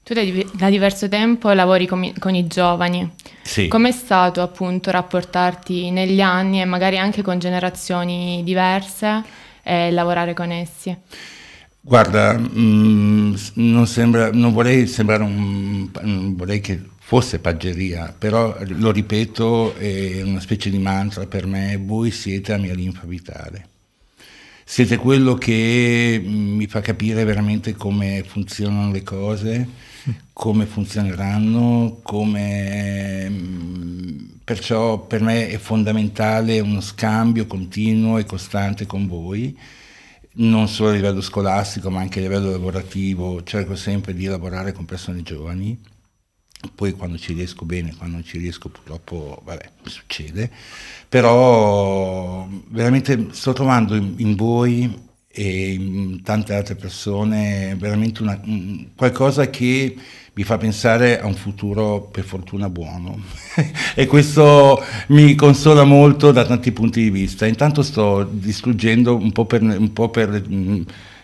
Tu 0.03 0.15
da, 0.15 0.21
div- 0.23 0.55
da 0.55 0.69
diverso 0.71 1.07
tempo 1.07 1.51
lavori 1.51 1.85
con, 1.85 2.03
i- 2.03 2.15
con 2.17 2.33
i 2.33 2.47
giovani. 2.47 3.07
Sì. 3.43 3.67
Com'è 3.67 3.91
stato 3.91 4.41
appunto 4.41 4.89
rapportarti 4.89 5.91
negli 5.91 6.19
anni 6.19 6.61
e 6.61 6.65
magari 6.65 6.97
anche 6.97 7.21
con 7.21 7.37
generazioni 7.37 8.41
diverse 8.43 9.21
e 9.61 9.91
lavorare 9.91 10.33
con 10.33 10.49
essi? 10.49 10.97
Guarda, 11.89 12.37
mm, 12.37 13.33
s- 13.33 13.51
non, 13.55 13.87
sembra, 13.87 14.29
non 14.31 14.53
vorrei 14.53 14.85
sembrare 14.85 15.23
un, 15.23 15.89
non 16.01 16.35
vorrei 16.35 16.59
che 16.61 16.79
fosse 16.99 17.39
paggeria, 17.39 18.13
però 18.15 18.55
lo 18.67 18.91
ripeto, 18.91 19.75
è 19.75 20.21
una 20.21 20.39
specie 20.39 20.69
di 20.69 20.77
mantra 20.77 21.25
per 21.25 21.47
me, 21.47 21.77
voi 21.83 22.11
siete 22.11 22.51
la 22.51 22.59
mia 22.59 22.75
linfa 22.75 23.05
vitale. 23.07 23.67
siete 24.63 24.97
quello 24.97 25.33
che 25.35 26.21
mm, 26.23 26.55
mi 26.57 26.67
fa 26.67 26.81
capire 26.81 27.23
veramente 27.23 27.75
come 27.75 28.23
funzionano 28.27 28.91
le 28.91 29.03
cose, 29.03 29.67
come 30.33 30.65
funzioneranno, 30.65 31.99
come... 32.03 33.27
Mm, 33.29 34.17
perciò 34.43 34.99
per 35.05 35.21
me 35.21 35.49
è 35.49 35.57
fondamentale 35.57 36.59
uno 36.59 36.81
scambio 36.81 37.45
continuo 37.47 38.17
e 38.17 38.25
costante 38.25 38.85
con 38.85 39.07
voi, 39.07 39.55
non 40.33 40.67
solo 40.67 40.89
a 40.89 40.93
livello 40.93 41.21
scolastico 41.21 41.89
ma 41.89 41.99
anche 42.01 42.19
a 42.19 42.21
livello 42.21 42.51
lavorativo, 42.51 43.43
cerco 43.43 43.75
sempre 43.75 44.13
di 44.13 44.25
lavorare 44.25 44.71
con 44.71 44.85
persone 44.85 45.21
giovani. 45.23 45.79
Poi 46.75 46.91
quando 46.91 47.17
ci 47.17 47.33
riesco 47.33 47.63
bene, 47.63 47.95
quando 47.95 48.17
non 48.17 48.25
ci 48.25 48.37
riesco 48.37 48.67
purtroppo, 48.67 49.41
vabbè, 49.45 49.71
succede, 49.83 50.51
però 51.07 52.45
veramente 52.67 53.29
sto 53.31 53.53
trovando 53.53 53.95
in, 53.95 54.15
in 54.17 54.35
voi 54.35 55.07
e 55.31 55.73
in 55.73 56.21
tante 56.23 56.55
altre 56.55 56.75
persone 56.75 57.75
veramente 57.77 58.23
una, 58.23 58.39
qualcosa 58.95 59.49
che 59.49 59.95
mi 60.33 60.43
fa 60.43 60.57
pensare 60.57 61.19
a 61.19 61.27
un 61.27 61.35
futuro 61.35 62.01
per 62.11 62.23
fortuna 62.23 62.69
buono 62.69 63.21
e 63.93 64.07
questo 64.07 64.83
mi 65.07 65.35
consola 65.35 65.83
molto 65.83 66.31
da 66.31 66.45
tanti 66.45 66.71
punti 66.71 67.01
di 67.03 67.09
vista. 67.09 67.45
Intanto 67.45 67.83
sto 67.83 68.23
distruggendo 68.23 69.15
un 69.15 69.31
po' 69.31 69.45
per, 69.45 69.61
un 69.61 69.93
po 69.93 70.09
per 70.09 70.41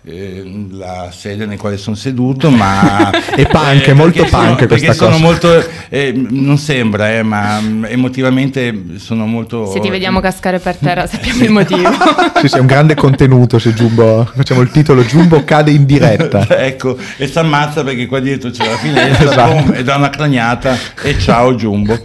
eh, 0.08 0.68
la 0.72 1.10
sede 1.12 1.48
nel 1.48 1.58
quale 1.58 1.78
sono 1.78 1.96
seduto, 1.96 2.52
ma 2.52 3.10
è 3.10 3.48
punk, 3.48 3.82
è 3.86 3.94
molto 3.94 4.24
punk 4.24 4.56
sono, 4.60 4.68
questa 4.68 4.96
cosa. 4.96 5.18
Molto, 5.18 5.66
eh, 5.90 6.14
non 6.14 6.58
sembra, 6.60 7.12
eh, 7.12 7.24
ma 7.24 7.60
emotivamente 7.88 8.98
sono 8.98 9.26
molto... 9.26 9.72
Se 9.72 9.80
ti 9.80 9.90
vediamo 9.90 10.20
cascare 10.20 10.60
per 10.60 10.76
terra 10.76 11.08
sappiamo 11.08 11.44
il 11.44 11.50
motivo. 11.50 11.90
sì, 12.40 12.48
sì, 12.48 12.56
è 12.56 12.60
un 12.60 12.68
grande 12.68 12.94
contenuto 12.94 13.58
se 13.58 13.74
Jumbo, 13.74 14.30
facciamo 14.32 14.62
il 14.62 14.70
titolo 14.70 15.04
Jumbo 15.04 15.44
cade 15.44 15.72
in 15.72 15.86
diretta. 15.86 16.46
ecco, 16.64 16.98
e 17.18 17.28
si 17.28 17.40
ammazza 17.40 17.84
perché 17.84 18.06
qua 18.06 18.20
dietro 18.20 18.52
c'è 18.52 18.70
la 18.70 18.78
finestra 18.78 19.32
esatto. 19.32 19.54
boom, 19.54 19.74
e 19.74 19.84
dà 19.84 19.96
una 19.96 20.10
craniata 20.10 20.78
e 21.02 21.18
ciao 21.18 21.56
Jumbo 21.56 22.00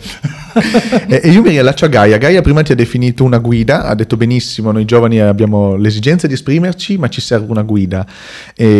e 1.09 1.28
io 1.28 1.42
mi 1.42 1.50
riallaccio 1.50 1.85
a 1.85 1.88
Gaia. 1.88 2.16
Gaia 2.19 2.40
prima 2.40 2.62
ti 2.62 2.73
ha 2.73 2.75
definito 2.75 3.25
una 3.25 3.38
guida, 3.38 3.85
ha 3.85 3.95
detto 3.95 4.16
benissimo, 4.16 4.73
noi 4.73 4.85
giovani 4.85 5.21
abbiamo 5.21 5.76
l'esigenza 5.76 6.26
di 6.26 6.35
esprimerci, 6.35 6.99
ma 6.99 7.09
ci 7.09 7.21
serve 7.21 7.50
una 7.50 7.62
guida. 7.62 8.07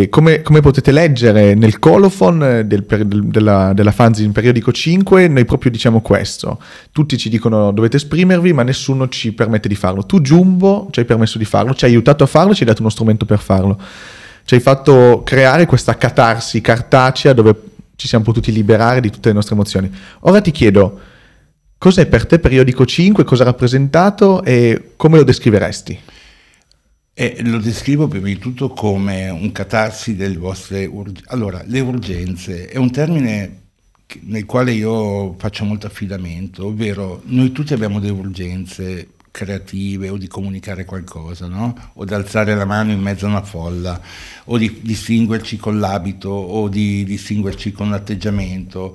Come, 0.09 0.43
come, 0.43 0.61
potete 0.61 0.93
leggere 0.93 1.55
nel 1.55 1.79
colophon 1.79 2.65
del, 2.67 2.85
del, 2.85 3.25
della, 3.25 3.73
della 3.73 3.93
fanzine 3.93 4.33
periodico 4.33 4.73
5, 4.73 5.29
noi 5.29 5.45
proprio 5.45 5.71
diciamo 5.71 6.01
questo. 6.01 6.61
Tutti 6.93 7.17
ci 7.17 7.29
dicono 7.29 7.71
dovete 7.73 7.97
esprimervi, 7.97 8.53
ma 8.53 8.63
nessuno 8.63 9.09
ci 9.09 9.33
permette 9.33 9.69
di 9.69 9.75
farlo. 9.75 10.05
Tu, 10.05 10.21
Jumbo, 10.21 10.89
ci 10.91 11.01
hai 11.01 11.07
permesso 11.07 11.39
di 11.39 11.45
farlo, 11.45 11.75
ci 11.75 11.85
hai 11.85 11.93
aiutato 11.93 12.25
a 12.25 12.27
farlo, 12.27 12.55
ci 12.55 12.63
hai 12.63 12.69
dato 12.69 12.81
uno 12.81 12.91
strumento 12.91 13.25
per 13.25 13.39
farlo. 13.39 13.79
Ci 14.45 14.55
hai 14.55 14.61
fatto 14.61 15.23
creare 15.25 15.67
questa 15.67 15.97
catarsi 15.97 16.61
cartacea 16.61 17.33
dove 17.33 17.55
ci 18.01 18.09
siamo 18.09 18.25
potuti 18.25 18.51
liberare 18.51 19.01
di 19.01 19.11
tutte 19.11 19.29
le 19.29 19.35
nostre 19.35 19.55
emozioni. 19.55 19.93
Ora 20.21 20.41
ti 20.41 20.51
chiedo, 20.51 20.99
Cos'è 21.81 22.05
per 22.05 22.27
te 22.27 22.39
periodico 22.39 22.85
5? 22.85 23.25
Cosa 23.25 23.41
ha 23.41 23.47
rappresentato 23.47 24.45
e 24.45 24.93
come 24.97 25.17
lo 25.17 25.25
descriveresti? 25.25 25.99
Eh, 27.15 27.39
lo 27.45 27.57
descrivo 27.57 28.07
prima 28.07 28.27
di 28.27 28.37
tutto 28.37 28.69
come 28.69 29.31
un 29.31 29.51
catarsi 29.51 30.15
delle 30.15 30.37
vostre 30.37 30.85
urgenze. 30.85 31.25
Allora, 31.29 31.63
le 31.65 31.81
urgenze 31.81 32.69
è 32.69 32.77
un 32.77 32.91
termine 32.91 33.61
nel 34.25 34.45
quale 34.45 34.73
io 34.73 35.35
faccio 35.39 35.65
molto 35.65 35.87
affidamento, 35.87 36.67
ovvero 36.67 37.23
noi 37.25 37.51
tutti 37.51 37.73
abbiamo 37.73 37.99
delle 37.99 38.13
urgenze 38.13 39.13
creative 39.31 40.11
o 40.11 40.19
di 40.19 40.29
comunicare 40.29 40.85
qualcosa, 40.85 41.47
no? 41.47 41.93
o 41.95 42.05
di 42.05 42.13
alzare 42.13 42.55
la 42.55 42.67
mano 42.67 42.93
in 42.93 43.01
mezzo 43.01 43.25
a 43.25 43.31
una 43.31 43.43
folla, 43.43 43.99
o 44.45 44.59
di 44.59 44.81
distinguerci 44.83 45.57
con 45.57 45.81
l'abito, 45.81 46.29
o 46.29 46.69
di 46.69 47.05
distinguerci 47.05 47.73
con 47.73 47.89
l'atteggiamento. 47.89 48.95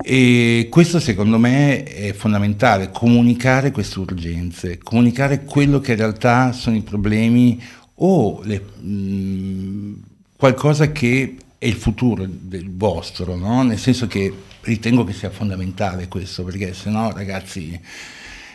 E 0.00 0.68
questo 0.70 0.98
secondo 1.00 1.38
me 1.38 1.82
è 1.82 2.12
fondamentale, 2.14 2.90
comunicare 2.90 3.70
queste 3.70 3.98
urgenze, 3.98 4.78
comunicare 4.78 5.44
quello 5.44 5.80
che 5.80 5.92
in 5.92 5.98
realtà 5.98 6.52
sono 6.52 6.76
i 6.76 6.82
problemi 6.82 7.60
o 7.96 8.40
le, 8.42 8.58
mh, 8.58 10.02
qualcosa 10.36 10.90
che 10.92 11.36
è 11.58 11.66
il 11.66 11.74
futuro 11.74 12.26
del 12.26 12.70
vostro, 12.74 13.36
no? 13.36 13.62
nel 13.62 13.78
senso 13.78 14.06
che 14.06 14.32
ritengo 14.62 15.04
che 15.04 15.12
sia 15.12 15.30
fondamentale 15.30 16.08
questo, 16.08 16.42
perché 16.42 16.72
se 16.72 16.88
no 16.88 17.12
ragazzi 17.12 17.78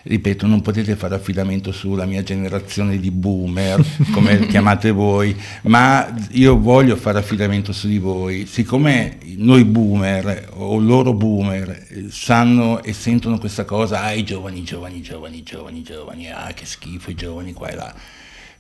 ripeto, 0.04 0.48
non 0.48 0.62
potete 0.62 0.96
fare 0.96 1.16
affidamento 1.16 1.72
sulla 1.72 2.06
mia 2.06 2.24
generazione 2.24 3.00
di 3.00 3.12
boomer, 3.12 3.84
come 4.12 4.46
chiamate 4.48 4.92
voi, 4.92 5.36
ma 5.64 6.14
io 6.32 6.60
voglio 6.60 6.96
fare 6.96 7.20
affidamento 7.20 7.72
su 7.74 7.88
di 7.88 7.98
voi. 7.98 8.46
Siccome 8.46 9.18
noi 9.38 9.66
boomer 9.66 10.50
o 10.54 10.80
loro 10.80 11.14
boomer 11.14 11.88
sanno 12.10 12.84
e 12.84 12.94
sentono 12.94 13.38
questa 13.38 13.66
cosa, 13.66 14.02
ah 14.02 14.12
i 14.12 14.24
giovani, 14.24 14.64
giovani, 14.64 15.02
giovani, 15.02 15.44
giovani, 15.44 15.82
giovani, 15.82 16.32
ah 16.32 16.52
che 16.54 16.66
schifo 16.66 17.12
i 17.12 17.16
giovani 17.16 17.54
qua 17.54 17.70
e 17.70 17.76
là, 17.76 17.94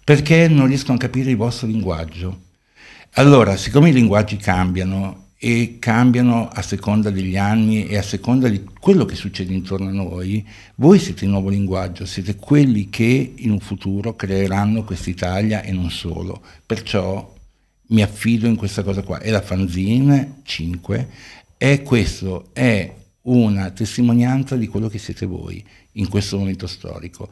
perché 0.03 0.47
non 0.47 0.67
riescono 0.67 0.97
a 0.97 0.99
capire 0.99 1.31
il 1.31 1.37
vostro 1.37 1.67
linguaggio. 1.67 2.45
Allora, 3.13 3.55
siccome 3.55 3.89
i 3.89 3.93
linguaggi 3.93 4.37
cambiano 4.37 5.26
e 5.39 5.77
cambiano 5.79 6.47
a 6.47 6.61
seconda 6.63 7.11
degli 7.11 7.37
anni 7.37 7.85
e 7.85 7.97
a 7.97 8.01
seconda 8.01 8.49
di 8.49 8.63
quello 8.79 9.05
che 9.05 9.15
succede 9.15 9.53
intorno 9.53 9.89
a 9.89 9.91
noi, 9.91 10.45
voi 10.75 10.97
siete 10.97 11.25
il 11.25 11.29
nuovo 11.29 11.49
linguaggio, 11.49 12.05
siete 12.05 12.35
quelli 12.35 12.89
che 12.89 13.33
in 13.35 13.51
un 13.51 13.59
futuro 13.59 14.15
creeranno 14.15 14.83
quest'Italia 14.83 15.61
e 15.61 15.71
non 15.71 15.91
solo. 15.91 16.41
Perciò 16.65 17.35
mi 17.89 18.01
affido 18.01 18.47
in 18.47 18.55
questa 18.55 18.83
cosa 18.83 19.03
qua. 19.03 19.19
E 19.19 19.29
la 19.29 19.41
fanzine 19.41 20.41
5 20.43 21.07
è 21.55 21.83
questo, 21.83 22.49
è 22.53 22.93
una 23.23 23.69
testimonianza 23.71 24.55
di 24.55 24.67
quello 24.67 24.87
che 24.87 24.97
siete 24.97 25.25
voi 25.25 25.63
in 25.93 26.07
questo 26.09 26.37
momento 26.37 26.65
storico. 26.65 27.29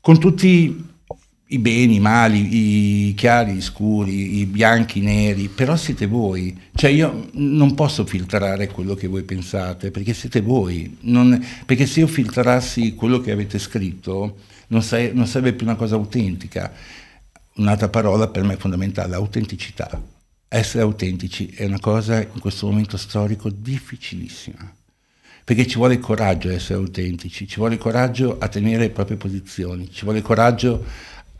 Con 0.00 0.18
tutti 0.18 0.90
i 1.52 1.58
beni, 1.58 1.96
i 1.96 2.00
mali, 2.00 3.08
i 3.08 3.14
chiari, 3.14 3.56
i 3.56 3.60
scuri, 3.60 4.38
i 4.38 4.46
bianchi, 4.46 4.98
i 4.98 5.02
neri, 5.02 5.48
però 5.48 5.76
siete 5.76 6.06
voi. 6.06 6.58
Cioè 6.74 6.90
io 6.90 7.28
non 7.32 7.74
posso 7.74 8.06
filtrare 8.06 8.68
quello 8.68 8.94
che 8.94 9.06
voi 9.06 9.22
pensate, 9.22 9.90
perché 9.90 10.14
siete 10.14 10.40
voi. 10.40 10.96
Non, 11.02 11.44
perché 11.66 11.86
se 11.86 12.00
io 12.00 12.06
filtrassi 12.06 12.94
quello 12.94 13.20
che 13.20 13.32
avete 13.32 13.58
scritto, 13.58 14.38
non, 14.68 14.82
sei, 14.82 15.12
non 15.14 15.26
sarebbe 15.26 15.52
più 15.52 15.66
una 15.66 15.76
cosa 15.76 15.94
autentica. 15.94 16.72
Un'altra 17.56 17.88
parola 17.88 18.28
per 18.28 18.44
me 18.44 18.56
fondamentale, 18.56 19.14
autenticità. 19.14 20.00
Essere 20.48 20.82
autentici 20.82 21.48
è 21.54 21.64
una 21.64 21.80
cosa 21.80 22.20
in 22.20 22.40
questo 22.40 22.66
momento 22.66 22.96
storico 22.96 23.50
difficilissima 23.50 24.74
perché 25.44 25.66
ci 25.66 25.76
vuole 25.76 25.98
coraggio 25.98 26.48
a 26.48 26.52
essere 26.52 26.78
autentici, 26.78 27.48
ci 27.48 27.56
vuole 27.56 27.76
coraggio 27.76 28.38
a 28.38 28.46
tenere 28.46 28.78
le 28.78 28.90
proprie 28.90 29.16
posizioni, 29.16 29.90
ci 29.90 30.04
vuole 30.04 30.22
coraggio 30.22 30.84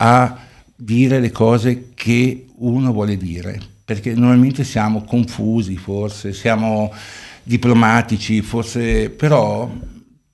a 0.05 0.37
dire 0.75 1.21
le 1.21 1.31
cose 1.31 1.91
che 1.93 2.47
uno 2.57 2.91
vuole 2.91 3.15
dire, 3.15 3.57
perché 3.85 4.13
normalmente 4.13 4.65
siamo 4.65 5.03
confusi 5.05 5.77
forse, 5.77 6.33
siamo 6.33 6.91
diplomatici, 7.41 8.41
forse, 8.41 9.09
però 9.09 9.71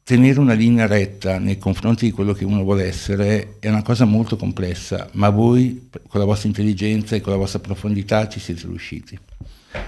tenere 0.03 0.39
una 0.39 0.53
linea 0.53 0.88
retta 0.88 1.38
nei 1.38 1.59
confronti 1.59 2.05
di 2.05 2.11
quello 2.11 2.33
che 2.33 2.45
uno 2.45 2.63
vuole 2.63 2.88
essere 2.88 3.57
è 3.59 3.69
una 3.69 3.83
cosa 3.83 4.05
molto 4.05 4.38
complessa, 4.38 5.07
ma 5.13 5.29
voi 5.29 5.89
con 6.07 6.19
la 6.19 6.25
vostra 6.25 6.47
intelligenza 6.47 7.15
e 7.15 7.21
con 7.21 7.31
la 7.31 7.38
vostra 7.38 7.59
profondità 7.59 8.27
ci 8.27 8.39
siete 8.39 8.65
riusciti. 8.65 9.19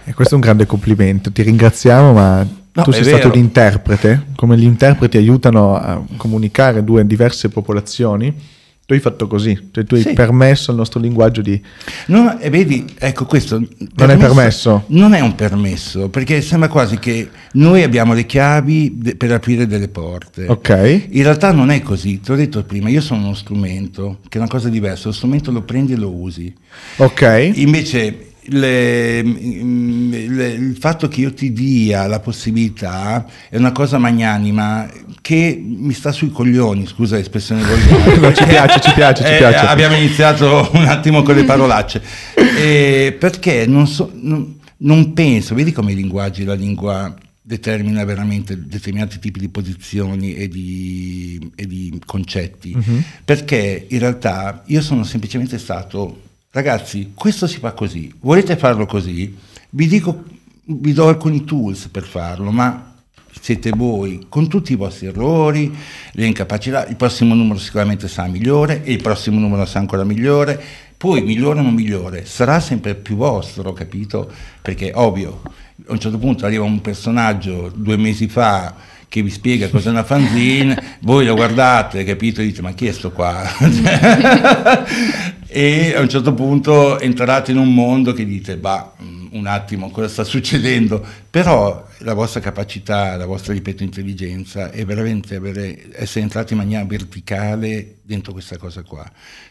E 0.04 0.14
questo 0.14 0.36
è 0.36 0.38
un 0.38 0.44
grande 0.44 0.68
complimento, 0.68 1.32
ti 1.32 1.42
ringraziamo, 1.42 2.14
ma 2.14 2.48
no, 2.72 2.84
tu 2.84 2.92
sei 2.92 3.04
stato 3.04 3.32
l'interprete, 3.32 4.28
come 4.36 4.60
gli 4.60 4.64
interpreti 4.64 5.18
aiutano 5.18 5.76
a 5.76 6.04
comunicare 6.18 6.84
due 6.84 7.04
diverse 7.08 7.50
popolazioni 7.50 8.60
tu 8.92 8.98
hai 8.98 9.00
fatto 9.00 9.28
così, 9.28 9.58
cioè 9.72 9.86
tu 9.86 9.96
hai 9.96 10.02
sì. 10.02 10.14
permesso 10.14 10.72
al 10.72 10.78
nostro 10.78 11.00
linguaggio 11.00 11.42
di... 11.42 11.60
No, 12.08 12.38
e 12.40 12.50
vedi, 12.50 12.86
ecco 13.00 13.26
questo... 13.26 13.66
Non 13.96 14.10
è 14.10 14.18
permesso? 14.18 14.84
Non 14.88 15.14
è 15.14 15.22
un 15.22 15.34
permesso, 15.34 16.10
perché 16.10 16.42
sembra 16.42 16.68
quasi 16.68 17.00
che 17.00 17.30
noi 17.54 17.84
abbiamo 17.84 18.14
le 18.14 18.26
chiavi 18.26 18.98
de- 18.98 19.16
per 19.16 19.32
aprire 19.32 19.66
delle 19.66 19.88
porte. 19.88 20.46
Ok. 20.48 21.08
In 21.10 21.24
realtà 21.24 21.54
non 21.54 21.72
è 21.72 21.82
così, 21.82 22.20
ti 22.20 22.32
ho 22.32 22.36
detto 22.36 22.62
prima, 22.64 22.90
io 22.90 23.02
sono 23.02 23.24
uno 23.24 23.34
strumento, 23.34 24.18
che 24.28 24.38
è 24.38 24.42
una 24.42 24.50
cosa 24.50 24.68
diversa, 24.68 25.08
lo 25.08 25.14
strumento 25.14 25.52
lo 25.52 25.62
prendi 25.62 25.94
e 25.94 25.98
lo 25.98 26.12
usi. 26.14 26.54
Ok. 26.98 27.52
Invece 27.54 28.31
le, 28.44 29.22
le, 29.22 30.48
il 30.50 30.76
fatto 30.80 31.08
che 31.08 31.22
io 31.22 31.34
ti 31.34 31.54
dia 31.54 32.08
la 32.08 32.20
possibilità 32.20 33.26
è 33.50 33.58
una 33.58 33.72
cosa 33.72 33.98
magnanima 33.98 34.90
che 35.22 35.62
mi 35.64 35.94
sta 35.94 36.12
sui 36.12 36.32
coglioni, 36.32 36.88
scusa 36.88 37.18
l'espressione 37.18 37.62
volgare. 37.64 38.18
no, 38.18 38.34
ci 38.34 38.46
piace, 38.46 38.80
ci 38.82 38.94
piace, 38.94 39.24
ci 39.24 39.34
eh, 39.34 39.38
piace. 39.38 39.66
abbiamo 39.66 39.96
iniziato 39.96 40.70
un 40.74 40.86
attimo 40.86 41.22
con 41.22 41.36
le 41.36 41.44
parolacce. 41.46 42.02
Eh, 42.36 43.16
perché 43.20 43.66
non, 43.68 43.88
so, 43.88 44.12
non, 44.16 44.58
non 44.78 45.14
penso, 45.14 45.54
vedi 45.54 45.72
come 45.72 45.92
i 45.92 45.96
linguaggi, 45.96 46.44
la 46.44 46.56
lingua 46.56 47.16
determina 47.44 48.04
veramente 48.06 48.66
determinati 48.68 49.20
tipi 49.20 49.40
di 49.40 49.50
posizioni 49.50 50.36
e 50.36 50.48
di, 50.48 51.52
e 51.56 51.68
di 51.68 52.00
concetti, 52.06 52.74
uh-huh. 52.74 53.04
perché 53.26 53.88
in 53.90 54.00
realtà 54.00 54.64
io 54.68 54.82
sono 54.82 55.04
semplicemente 55.04 55.58
stato, 55.58 56.30
ragazzi, 56.52 57.14
questo 57.16 57.48
si 57.48 57.60
fa 57.60 57.72
così, 57.72 58.14
volete 58.20 58.58
farlo 58.58 58.86
così? 58.86 59.36
Vi 59.70 59.88
dico, 59.88 60.24
vi 60.66 60.94
do 60.94 61.08
alcuni 61.08 61.46
tools 61.46 61.88
per 61.88 62.04
farlo, 62.04 62.52
ma 62.52 62.94
siete 63.40 63.72
voi 63.72 64.26
con 64.28 64.50
tutti 64.50 64.74
i 64.74 64.76
vostri 64.76 65.08
errori, 65.08 65.74
le 66.12 66.26
incapacità, 66.26 66.86
il 66.88 66.98
prossimo 66.98 67.34
numero 67.34 67.58
sicuramente 67.58 68.08
sarà 68.08 68.28
migliore 68.28 68.84
e 68.84 68.92
il 68.92 69.02
prossimo 69.02 69.40
numero 69.40 69.66
sarà 69.66 69.80
ancora 69.80 70.04
migliore, 70.04 70.62
poi 70.98 71.22
migliore 71.22 71.60
o 71.60 71.64
non 71.64 71.74
migliore, 71.74 72.26
sarà 72.26 72.60
sempre 72.60 72.96
più 72.96 73.16
vostro, 73.16 73.72
capito? 73.74 74.30
Perché 74.62 74.92
ovvio, 74.94 75.42
a 75.88 75.92
un 75.94 76.00
certo 76.00 76.18
punto 76.18 76.46
arriva 76.46 76.64
un 76.64 76.82
personaggio 76.82 77.72
due 77.74 77.98
mesi 77.98 78.28
fa 78.28 78.76
che 79.08 79.22
vi 79.24 79.30
spiega 79.30 79.70
cos'è 79.70 79.90
una 79.90 80.04
fanzine, 80.04 80.98
voi 81.02 81.26
lo 81.26 81.34
guardate, 81.34 82.04
capito, 82.04 82.42
e 82.42 82.46
dite 82.46 82.62
ma 82.62 82.74
chi 82.74 82.88
è 82.88 82.92
sto 82.92 83.12
qua? 83.12 83.42
e 85.54 85.94
a 85.94 86.00
un 86.00 86.08
certo 86.08 86.34
punto 86.34 86.98
entrate 86.98 87.52
in 87.52 87.58
un 87.58 87.74
mondo 87.74 88.14
che 88.14 88.26
dite, 88.26 88.56
bah, 88.56 88.94
un 89.32 89.46
attimo, 89.48 89.92
cosa 89.92 90.08
sta 90.08 90.24
succedendo? 90.24 91.06
Però 91.30 91.86
la 92.00 92.14
vostra 92.14 92.40
capacità, 92.40 93.18
la 93.18 93.26
vostra, 93.26 93.52
ripeto, 93.52 93.84
intelligenza 93.84 94.72
è 94.72 94.86
veramente 94.86 95.36
avere, 95.36 95.90
essere 95.92 96.22
entrati 96.22 96.54
in 96.54 96.60
maniera 96.60 96.86
verticale 96.86 97.98
dentro 98.02 98.32
questa 98.32 98.58
cosa 98.58 98.84
qua, 98.84 99.06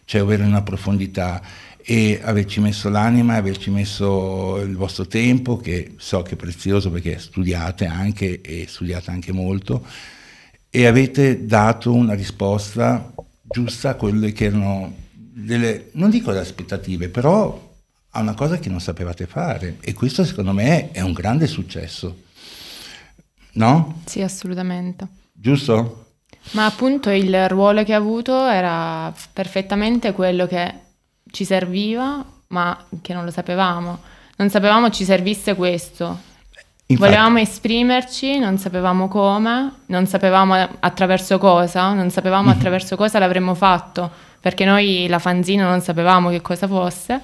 cioè 0.07 0.23
avere 0.23 0.43
una 0.43 0.63
profondità 0.63 1.43
e 1.83 2.19
averci 2.23 2.61
messo 2.61 2.89
l'anima, 2.89 3.35
averci 3.35 3.69
messo 3.69 4.57
il 4.57 4.77
vostro 4.77 5.07
tempo, 5.07 5.59
che 5.59 5.97
so 5.99 6.23
che 6.23 6.33
è 6.33 6.37
prezioso 6.37 6.91
perché 6.91 7.19
studiate 7.19 7.85
anche 7.85 8.41
e 8.41 8.65
studiate 8.67 9.11
anche 9.11 9.33
molto, 9.33 9.85
e 10.71 10.87
avete 10.87 11.45
dato 11.45 11.93
una 11.93 12.15
risposta 12.15 13.13
giusta 13.43 13.91
a 13.91 13.95
quelle 13.97 14.33
che 14.33 14.47
erano 14.47 15.09
delle, 15.33 15.91
non 15.93 16.11
dico 16.11 16.31
le 16.31 16.41
aspettative, 16.41 17.09
però 17.09 17.69
a 18.11 18.21
una 18.21 18.35
cosa 18.35 18.59
che 18.59 18.69
non 18.69 18.81
sapevate 18.81 19.27
fare 19.27 19.77
e 19.81 19.93
questo 19.93 20.25
secondo 20.25 20.53
me 20.53 20.91
è 20.91 21.01
un 21.01 21.13
grande 21.13 21.47
successo. 21.47 22.23
No? 23.53 24.01
Sì, 24.05 24.23
assolutamente. 24.23 25.07
Giusto? 25.33 26.07
Ma 26.53 26.67
appunto 26.67 27.11
il 27.11 27.49
ruolo 27.49 27.85
che 27.85 27.93
ha 27.93 27.99
avuto 27.99 28.47
era 28.47 29.13
perfettamente 29.33 30.13
quello 30.13 30.47
che 30.47 30.75
ci 31.31 31.45
serviva, 31.45 32.25
ma 32.49 32.87
che 33.01 33.15
non 33.15 33.25
lo 33.25 33.31
sapevamo. 33.31 33.99
Non 34.37 34.51
sapevamo 34.51 34.91
ci 34.91 35.05
servisse 35.05 35.55
questo. 35.55 36.29
Infatti, 36.91 37.09
Volevamo 37.09 37.39
esprimerci, 37.39 38.39
non 38.39 38.59
sapevamo 38.59 39.07
come, 39.07 39.73
non 39.87 40.07
sapevamo 40.07 40.57
attraverso 40.81 41.39
cosa, 41.39 41.93
non 41.93 42.11
sapevamo 42.11 42.49
mm-hmm. 42.49 42.57
attraverso 42.57 42.97
cosa 42.97 43.21
l'avremmo 43.21 43.55
fatto, 43.55 44.11
perché 44.41 44.65
noi 44.65 45.07
la 45.09 45.21
fanzina 45.21 45.69
non 45.69 45.81
sapevamo 45.81 46.31
che 46.31 46.41
cosa 46.41 46.67
fosse 46.67 47.21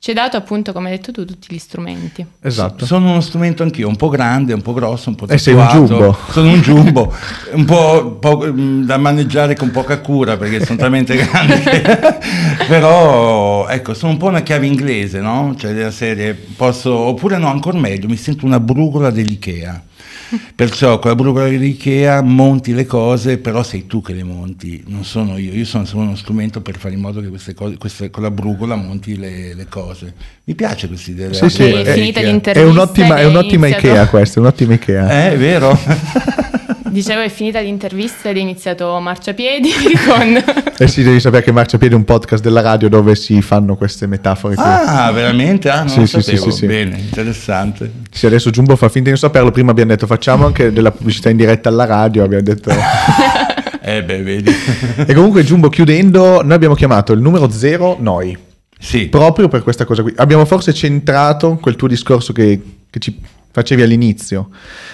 ci 0.00 0.10
hai 0.10 0.16
dato 0.16 0.36
appunto, 0.36 0.72
come 0.72 0.90
hai 0.90 0.96
detto 0.96 1.10
tu, 1.10 1.24
tutti 1.24 1.52
gli 1.52 1.58
strumenti. 1.58 2.24
Esatto. 2.40 2.86
Sono 2.86 3.10
uno 3.10 3.20
strumento 3.20 3.64
anch'io, 3.64 3.88
un 3.88 3.96
po' 3.96 4.08
grande, 4.08 4.52
un 4.52 4.62
po' 4.62 4.72
grosso, 4.72 5.08
un 5.08 5.16
po' 5.16 5.26
tatuato. 5.26 5.34
E 5.34 5.38
sei 5.38 5.54
un 5.54 5.86
jumbo. 5.86 6.16
Sono 6.30 6.52
un 6.52 6.60
jumbo, 6.60 7.12
un 7.52 7.64
po', 7.64 8.12
po', 8.20 8.46
mm, 8.46 8.84
da 8.84 8.96
maneggiare 8.96 9.56
con 9.56 9.72
poca 9.72 9.98
cura 9.98 10.36
perché 10.36 10.64
sono 10.64 10.78
talmente 10.78 11.16
grandi. 11.18 11.62
Però, 12.68 13.66
ecco, 13.66 13.92
sono 13.92 14.12
un 14.12 14.18
po' 14.18 14.26
una 14.26 14.42
chiave 14.42 14.66
inglese, 14.66 15.18
no? 15.20 15.56
Cioè 15.58 15.72
della 15.72 15.90
serie, 15.90 16.32
posso, 16.34 16.94
oppure 16.94 17.36
no, 17.36 17.48
ancora 17.48 17.76
meglio, 17.76 18.06
mi 18.06 18.16
sento 18.16 18.46
una 18.46 18.60
brugola 18.60 19.10
dell'Ikea. 19.10 19.82
Perciò 20.54 20.98
con 20.98 21.10
la 21.10 21.16
brugola 21.16 21.48
dell'IKEA 21.48 22.20
monti 22.20 22.74
le 22.74 22.84
cose, 22.84 23.38
però 23.38 23.62
sei 23.62 23.86
tu 23.86 24.02
che 24.02 24.12
le 24.12 24.24
monti, 24.24 24.82
non 24.88 25.04
sono 25.04 25.38
io. 25.38 25.52
Io 25.52 25.64
sono 25.64 25.86
solo 25.86 26.02
uno 26.02 26.16
strumento 26.16 26.60
per 26.60 26.76
fare 26.76 26.94
in 26.94 27.00
modo 27.00 27.22
che 27.22 27.28
queste 27.28 27.54
cose, 27.54 27.78
queste, 27.78 28.10
con 28.10 28.22
la 28.22 28.30
brugola 28.30 28.74
monti 28.74 29.16
le, 29.16 29.54
le, 29.54 29.66
cose. 29.68 29.87
Mi 30.44 30.54
piace 30.54 30.88
questa 30.88 31.10
idea. 31.10 31.32
Sì, 31.32 31.48
sì, 31.48 31.62
è, 31.64 31.82
è, 32.52 32.62
un'ottima, 32.62 33.16
è 33.16 33.24
un'ottima 33.24 33.66
Ikea 33.68 34.08
questa, 34.08 34.38
è 34.38 34.40
un'ottima 34.40 34.74
Ikea. 34.74 35.08
Eh, 35.28 35.32
è 35.32 35.36
vero. 35.36 35.78
Dicevo, 36.90 37.20
è 37.20 37.28
finita 37.28 37.60
l'intervista 37.60 38.30
ed 38.30 38.38
è 38.38 38.40
iniziato 38.40 38.98
Marciapiedi 38.98 39.70
con... 40.06 40.42
Eh 40.78 40.88
sì, 40.88 41.02
devi 41.02 41.20
sapere 41.20 41.42
che 41.42 41.52
Marciapiedi 41.52 41.94
è 41.94 41.96
un 41.96 42.04
podcast 42.04 42.42
della 42.42 42.60
radio 42.60 42.88
dove 42.88 43.14
si 43.14 43.40
fanno 43.42 43.76
queste 43.76 44.06
metafore. 44.06 44.54
Ah, 44.56 45.04
qui. 45.06 45.14
veramente? 45.14 45.68
Ah, 45.68 45.82
non 45.82 46.06
sì, 46.06 46.20
sì, 46.20 46.36
sì, 46.36 46.50
sì, 46.50 46.66
Bene, 46.66 46.98
interessante. 46.98 47.90
Sì, 48.10 48.26
adesso 48.26 48.50
Jumbo 48.50 48.74
fa 48.76 48.88
finta 48.88 49.10
di 49.10 49.10
non 49.10 49.18
saperlo. 49.18 49.50
Prima 49.50 49.70
abbiamo 49.70 49.90
detto 49.90 50.06
facciamo 50.06 50.46
anche 50.46 50.72
della 50.72 50.90
pubblicità 50.90 51.28
in 51.30 51.36
diretta 51.36 51.68
alla 51.68 51.84
radio, 51.84 52.24
abbiamo 52.24 52.42
detto... 52.42 52.70
eh 53.82 54.02
beh, 54.02 54.22
vedi. 54.22 54.52
e 55.06 55.14
comunque 55.14 55.44
Jumbo 55.44 55.68
chiudendo, 55.68 56.42
noi 56.42 56.52
abbiamo 56.52 56.74
chiamato 56.74 57.12
il 57.12 57.20
numero 57.20 57.50
zero 57.50 57.96
noi. 58.00 58.46
Sì. 58.78 59.08
Proprio 59.08 59.48
per 59.48 59.62
questa 59.62 59.84
cosa 59.84 60.02
qui. 60.02 60.12
Abbiamo 60.16 60.44
forse 60.44 60.72
centrato 60.72 61.56
quel 61.56 61.76
tuo 61.76 61.88
discorso 61.88 62.32
che, 62.32 62.60
che 62.88 62.98
ci 62.98 63.20
facevi 63.50 63.82
all'inizio. 63.82 64.50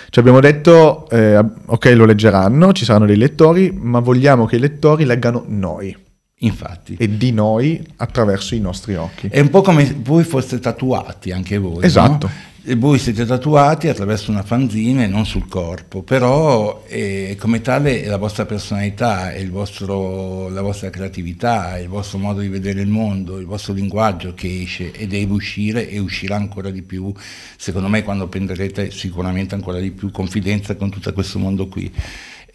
Ci 0.09 0.19
abbiamo 0.19 0.41
detto, 0.41 1.09
eh, 1.11 1.43
ok, 1.67 1.93
lo 1.95 2.05
leggeranno, 2.05 2.73
ci 2.73 2.85
saranno 2.85 3.07
dei 3.07 3.17
lettori, 3.17 3.71
ma 3.73 4.01
vogliamo 4.01 4.47
che 4.47 4.57
i 4.57 4.61
lettori 4.61 5.05
leggano 5.05 5.45
noi. 5.47 5.95
Infatti. 6.39 6.97
E 6.99 7.17
di 7.17 7.33
noi 7.33 7.85
attraverso 7.97 8.55
i 8.55 8.61
nostri 8.61 8.97
occhi. 8.97 9.29
È 9.29 9.41
un 9.41 9.51
po' 9.51 9.63
come 9.63 9.95
voi 10.03 10.25
foste 10.25 10.59
tatuati 10.59 11.31
anche 11.31 11.59
voi. 11.59 11.85
Esatto. 11.85 12.27
No? 12.27 12.53
E 12.67 12.77
voi 12.77 12.99
siete 12.99 13.27
tatuati 13.27 13.89
attraverso 13.89 14.31
una 14.31 14.43
fanzina 14.43 15.03
e 15.03 15.07
non 15.07 15.27
sul 15.27 15.49
corpo, 15.49 16.03
però 16.03 16.83
eh, 16.87 17.37
come 17.39 17.61
tale 17.61 18.03
è 18.03 18.07
la 18.07 18.17
vostra 18.17 18.47
personalità, 18.47 19.35
è 19.35 19.47
vostro, 19.49 20.49
la 20.49 20.63
vostra 20.63 20.89
creatività, 20.89 21.77
è 21.77 21.81
il 21.81 21.89
vostro 21.89 22.17
modo 22.17 22.41
di 22.41 22.49
vedere 22.49 22.81
il 22.81 22.89
mondo, 22.89 23.39
il 23.39 23.45
vostro 23.45 23.75
linguaggio 23.75 24.33
che 24.33 24.63
esce 24.63 24.93
e 24.93 25.07
deve 25.07 25.35
uscire 25.35 25.91
e 25.91 25.99
uscirà 25.99 26.37
ancora 26.37 26.71
di 26.71 26.81
più, 26.81 27.13
secondo 27.59 27.89
me 27.89 28.03
quando 28.03 28.29
prenderete 28.29 28.91
sicuramente 28.91 29.55
ancora 29.55 29.79
di 29.79 29.91
più 29.91 30.11
confidenza 30.11 30.75
con 30.75 30.89
tutto 30.89 31.13
questo 31.13 31.39
mondo 31.39 31.69
qui 31.69 31.93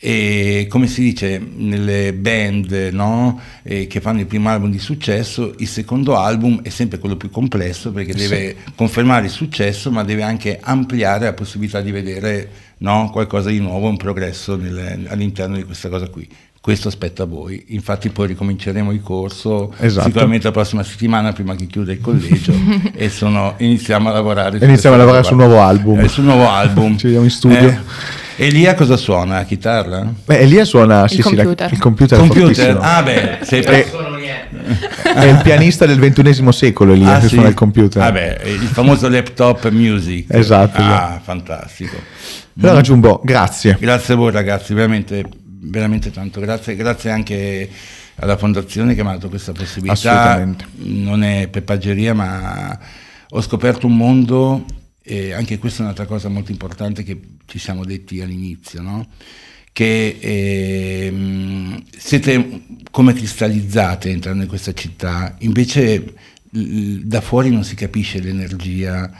e 0.01 0.67
come 0.69 0.87
si 0.87 1.01
dice 1.01 1.41
nelle 1.57 2.13
band 2.13 2.71
no? 2.93 3.37
eh, 3.63 3.85
che 3.87 3.99
fanno 3.99 4.21
il 4.21 4.27
primo 4.27 4.47
album 4.47 4.71
di 4.71 4.79
successo, 4.79 5.53
il 5.57 5.67
secondo 5.67 6.15
album 6.15 6.61
è 6.61 6.69
sempre 6.69 6.99
quello 6.99 7.17
più 7.17 7.29
complesso 7.29 7.91
perché 7.91 8.13
deve 8.13 8.55
sì. 8.63 8.71
confermare 8.75 9.25
il 9.25 9.31
successo 9.31 9.91
ma 9.91 10.05
deve 10.05 10.23
anche 10.23 10.57
ampliare 10.61 11.25
la 11.25 11.33
possibilità 11.33 11.81
di 11.81 11.91
vedere 11.91 12.49
no? 12.77 13.09
qualcosa 13.11 13.49
di 13.49 13.59
nuovo, 13.59 13.89
un 13.89 13.97
progresso 13.97 14.55
nel, 14.55 15.05
all'interno 15.09 15.57
di 15.57 15.65
questa 15.65 15.89
cosa 15.89 16.07
qui. 16.07 16.27
Questo 16.61 16.87
aspetta 16.87 17.23
a 17.23 17.25
voi, 17.25 17.65
infatti 17.69 18.09
poi 18.09 18.27
ricominceremo 18.27 18.91
il 18.91 19.01
corso 19.01 19.73
esatto. 19.79 20.07
sicuramente 20.07 20.45
la 20.45 20.51
prossima 20.51 20.83
settimana 20.83 21.33
prima 21.33 21.55
che 21.55 21.67
chiuda 21.67 21.91
il 21.91 22.01
collegio 22.01 22.53
e 22.93 23.09
sono, 23.09 23.55
iniziamo 23.57 24.09
a 24.09 24.13
lavorare, 24.13 24.63
iniziamo 24.65 24.95
a 24.95 24.99
lavorare 24.99 25.23
sul 25.23 25.37
nuovo 25.37 25.59
album. 25.61 25.99
Eh, 25.99 26.07
sul 26.07 26.25
nuovo 26.25 26.49
album. 26.49 26.95
Ci 26.99 27.03
vediamo 27.05 27.25
in 27.25 27.31
studio. 27.31 27.67
Eh, 27.67 28.27
Elia 28.41 28.73
cosa 28.73 28.95
suona? 28.95 29.39
La 29.39 29.43
chitarra? 29.43 30.13
Beh, 30.25 30.39
Elia 30.39 30.63
suona 30.63 31.03
il 31.03 31.09
sì, 31.09 31.21
computer. 31.21 31.55
Sì, 31.55 31.55
la, 31.57 31.69
il 31.71 31.79
computer. 31.79 32.17
computer. 32.19 32.77
Ah, 32.79 33.03
beh, 33.03 33.39
sei 33.41 33.61
è, 33.63 33.91
è 35.03 35.25
il 35.25 35.41
pianista 35.43 35.85
del 35.85 35.99
ventunesimo 35.99 36.53
secolo 36.53 36.93
Elia 36.93 37.15
ah, 37.15 37.19
che 37.19 37.27
sì? 37.27 37.33
suona 37.33 37.49
il 37.49 37.53
computer. 37.53 38.01
Ah, 38.01 38.11
beh, 38.13 38.39
il 38.45 38.67
famoso 38.67 39.09
laptop 39.09 39.69
music. 39.71 40.33
Esatto. 40.33 40.79
Ah, 40.79 40.85
esatto. 40.85 41.21
fantastico. 41.23 41.97
Allora, 42.61 42.79
Giumbo, 42.79 43.19
grazie. 43.25 43.75
Grazie 43.77 44.13
a 44.13 44.17
voi, 44.17 44.31
ragazzi, 44.31 44.73
veramente, 44.73 45.25
veramente 45.43 46.09
tanto. 46.09 46.39
Grazie, 46.39 46.77
grazie 46.77 47.11
anche 47.11 47.69
alla 48.15 48.37
fondazione 48.37 48.95
che 48.95 49.03
mi 49.03 49.09
ha 49.09 49.13
dato 49.13 49.27
questa 49.27 49.51
possibilità. 49.51 50.11
Assolutamente. 50.11 50.65
Non 50.77 51.23
è 51.23 51.49
pepaggeria, 51.49 52.13
ma 52.13 52.79
ho 53.31 53.41
scoperto 53.41 53.85
un 53.85 53.97
mondo 53.97 54.63
e 55.09 55.33
anche 55.33 55.57
questa 55.57 55.79
è 55.79 55.81
un'altra 55.85 56.05
cosa 56.05 56.29
molto 56.29 56.51
importante 56.51 57.01
che 57.01 57.19
ci 57.47 57.57
siamo 57.57 57.83
detti 57.83 58.21
all'inizio, 58.21 58.79
no? 58.83 59.07
che 59.73 60.17
eh, 60.19 61.83
siete 61.97 62.61
come 62.91 63.13
cristallizzate 63.13 64.11
entrando 64.11 64.43
in 64.43 64.47
questa 64.47 64.71
città, 64.73 65.35
invece 65.39 66.13
da 66.51 67.21
fuori 67.21 67.49
non 67.49 67.63
si 67.63 67.73
capisce 67.73 68.19
l'energia 68.19 69.11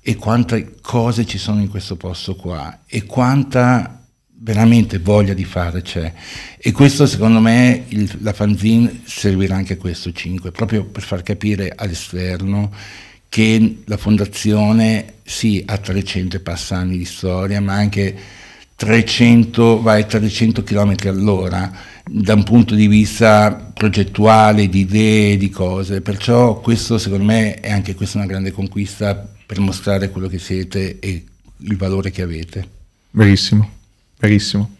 e 0.00 0.16
quante 0.16 0.78
cose 0.80 1.24
ci 1.26 1.38
sono 1.38 1.60
in 1.60 1.68
questo 1.68 1.94
posto 1.94 2.34
qua 2.34 2.80
e 2.84 3.04
quanta 3.04 4.04
veramente 4.38 4.98
voglia 4.98 5.32
di 5.32 5.44
fare 5.44 5.82
c'è 5.82 6.12
e 6.58 6.72
questo 6.72 7.06
secondo 7.06 7.40
me 7.40 7.84
il, 7.88 8.18
la 8.20 8.32
fanzine 8.32 9.00
servirà 9.04 9.56
anche 9.56 9.74
a 9.74 9.76
questo 9.78 10.12
5 10.12 10.50
proprio 10.50 10.84
per 10.84 11.02
far 11.02 11.22
capire 11.22 11.72
all'esterno 11.74 12.70
che 13.36 13.82
la 13.84 13.98
fondazione 13.98 15.16
sì 15.22 15.62
ha 15.66 15.76
300 15.76 16.36
e 16.36 16.40
passa 16.40 16.76
anni 16.76 16.96
di 16.96 17.04
storia, 17.04 17.60
ma 17.60 17.74
anche 17.74 18.16
300, 18.74 19.82
vai 19.82 20.06
300 20.06 20.62
km 20.62 20.94
all'ora 21.04 21.70
da 22.02 22.32
un 22.32 22.44
punto 22.44 22.74
di 22.74 22.86
vista 22.86 23.52
progettuale, 23.74 24.70
di 24.70 24.80
idee, 24.80 25.36
di 25.36 25.50
cose. 25.50 26.00
Perciò 26.00 26.60
questo 26.60 26.96
secondo 26.96 27.24
me 27.24 27.60
è 27.60 27.70
anche 27.70 27.94
questa 27.94 28.16
una 28.16 28.26
grande 28.26 28.52
conquista 28.52 29.28
per 29.44 29.60
mostrare 29.60 30.08
quello 30.08 30.28
che 30.28 30.38
siete 30.38 30.98
e 30.98 31.22
il 31.58 31.76
valore 31.76 32.10
che 32.10 32.22
avete. 32.22 32.66
Verissimo, 33.10 33.68
verissimo. 34.18 34.76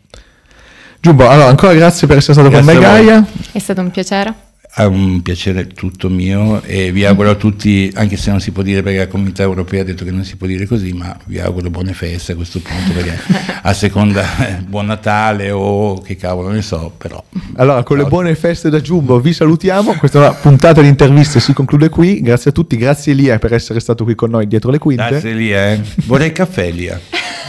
Giubbo, 0.98 1.28
allora 1.28 1.48
ancora 1.48 1.74
grazie 1.74 2.06
per 2.06 2.16
essere 2.16 2.32
stato 2.32 2.48
Grazie 2.48 2.72
con 2.72 2.82
me. 2.82 2.88
Gaia. 2.88 3.26
È 3.52 3.58
stato 3.58 3.82
un 3.82 3.90
piacere. 3.90 4.45
È 4.78 4.84
un 4.84 5.22
piacere 5.22 5.68
tutto 5.68 6.10
mio 6.10 6.60
e 6.62 6.92
vi 6.92 7.06
auguro 7.06 7.30
a 7.30 7.34
tutti, 7.34 7.90
anche 7.94 8.18
se 8.18 8.28
non 8.28 8.40
si 8.40 8.50
può 8.50 8.62
dire 8.62 8.82
perché 8.82 8.98
la 8.98 9.06
comunità 9.06 9.42
europea 9.42 9.80
ha 9.80 9.84
detto 9.84 10.04
che 10.04 10.10
non 10.10 10.22
si 10.22 10.36
può 10.36 10.46
dire 10.46 10.66
così, 10.66 10.92
ma 10.92 11.16
vi 11.24 11.38
auguro 11.38 11.70
buone 11.70 11.94
feste 11.94 12.32
a 12.32 12.34
questo 12.34 12.60
punto 12.60 12.92
perché 12.92 13.18
a 13.62 13.72
seconda 13.72 14.22
eh, 14.46 14.56
buon 14.60 14.84
Natale 14.84 15.50
o 15.50 15.98
che 16.02 16.16
cavolo 16.16 16.50
ne 16.50 16.60
so, 16.60 16.92
però. 16.94 17.24
Allora, 17.54 17.82
con 17.84 17.96
le 17.96 18.02
Ciao. 18.02 18.10
buone 18.10 18.34
feste 18.34 18.68
da 18.68 18.78
Giubbo 18.82 19.18
vi 19.18 19.32
salutiamo. 19.32 19.94
Questa 19.94 20.32
puntata 20.32 20.82
di 20.82 20.88
interviste, 20.88 21.40
si 21.40 21.54
conclude 21.54 21.88
qui. 21.88 22.20
Grazie 22.20 22.50
a 22.50 22.52
tutti, 22.52 22.76
grazie 22.76 23.12
Elia 23.12 23.38
per 23.38 23.54
essere 23.54 23.80
stato 23.80 24.04
qui 24.04 24.14
con 24.14 24.28
noi 24.28 24.46
dietro 24.46 24.70
le 24.70 24.76
quinte. 24.76 25.08
Grazie 25.08 25.32
Lia, 25.32 25.72
eh. 25.72 25.80
vorrei 26.04 26.26
il 26.26 26.32
caffè 26.34 26.70
Lia. 26.70 27.00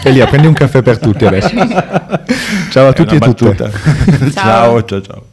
Elia, 0.03 0.27
prendi 0.27 0.47
un 0.47 0.53
caffè 0.53 0.81
per 0.81 0.97
tutti 0.97 1.25
adesso. 1.25 1.49
Ciao 2.71 2.87
a 2.87 2.91
È 2.91 2.93
tutti 2.93 3.15
e 3.15 3.19
tutte. 3.19 3.45
battuta. 3.47 4.31
ciao 4.31 4.81
ciao 4.85 5.01
ciao. 5.01 5.23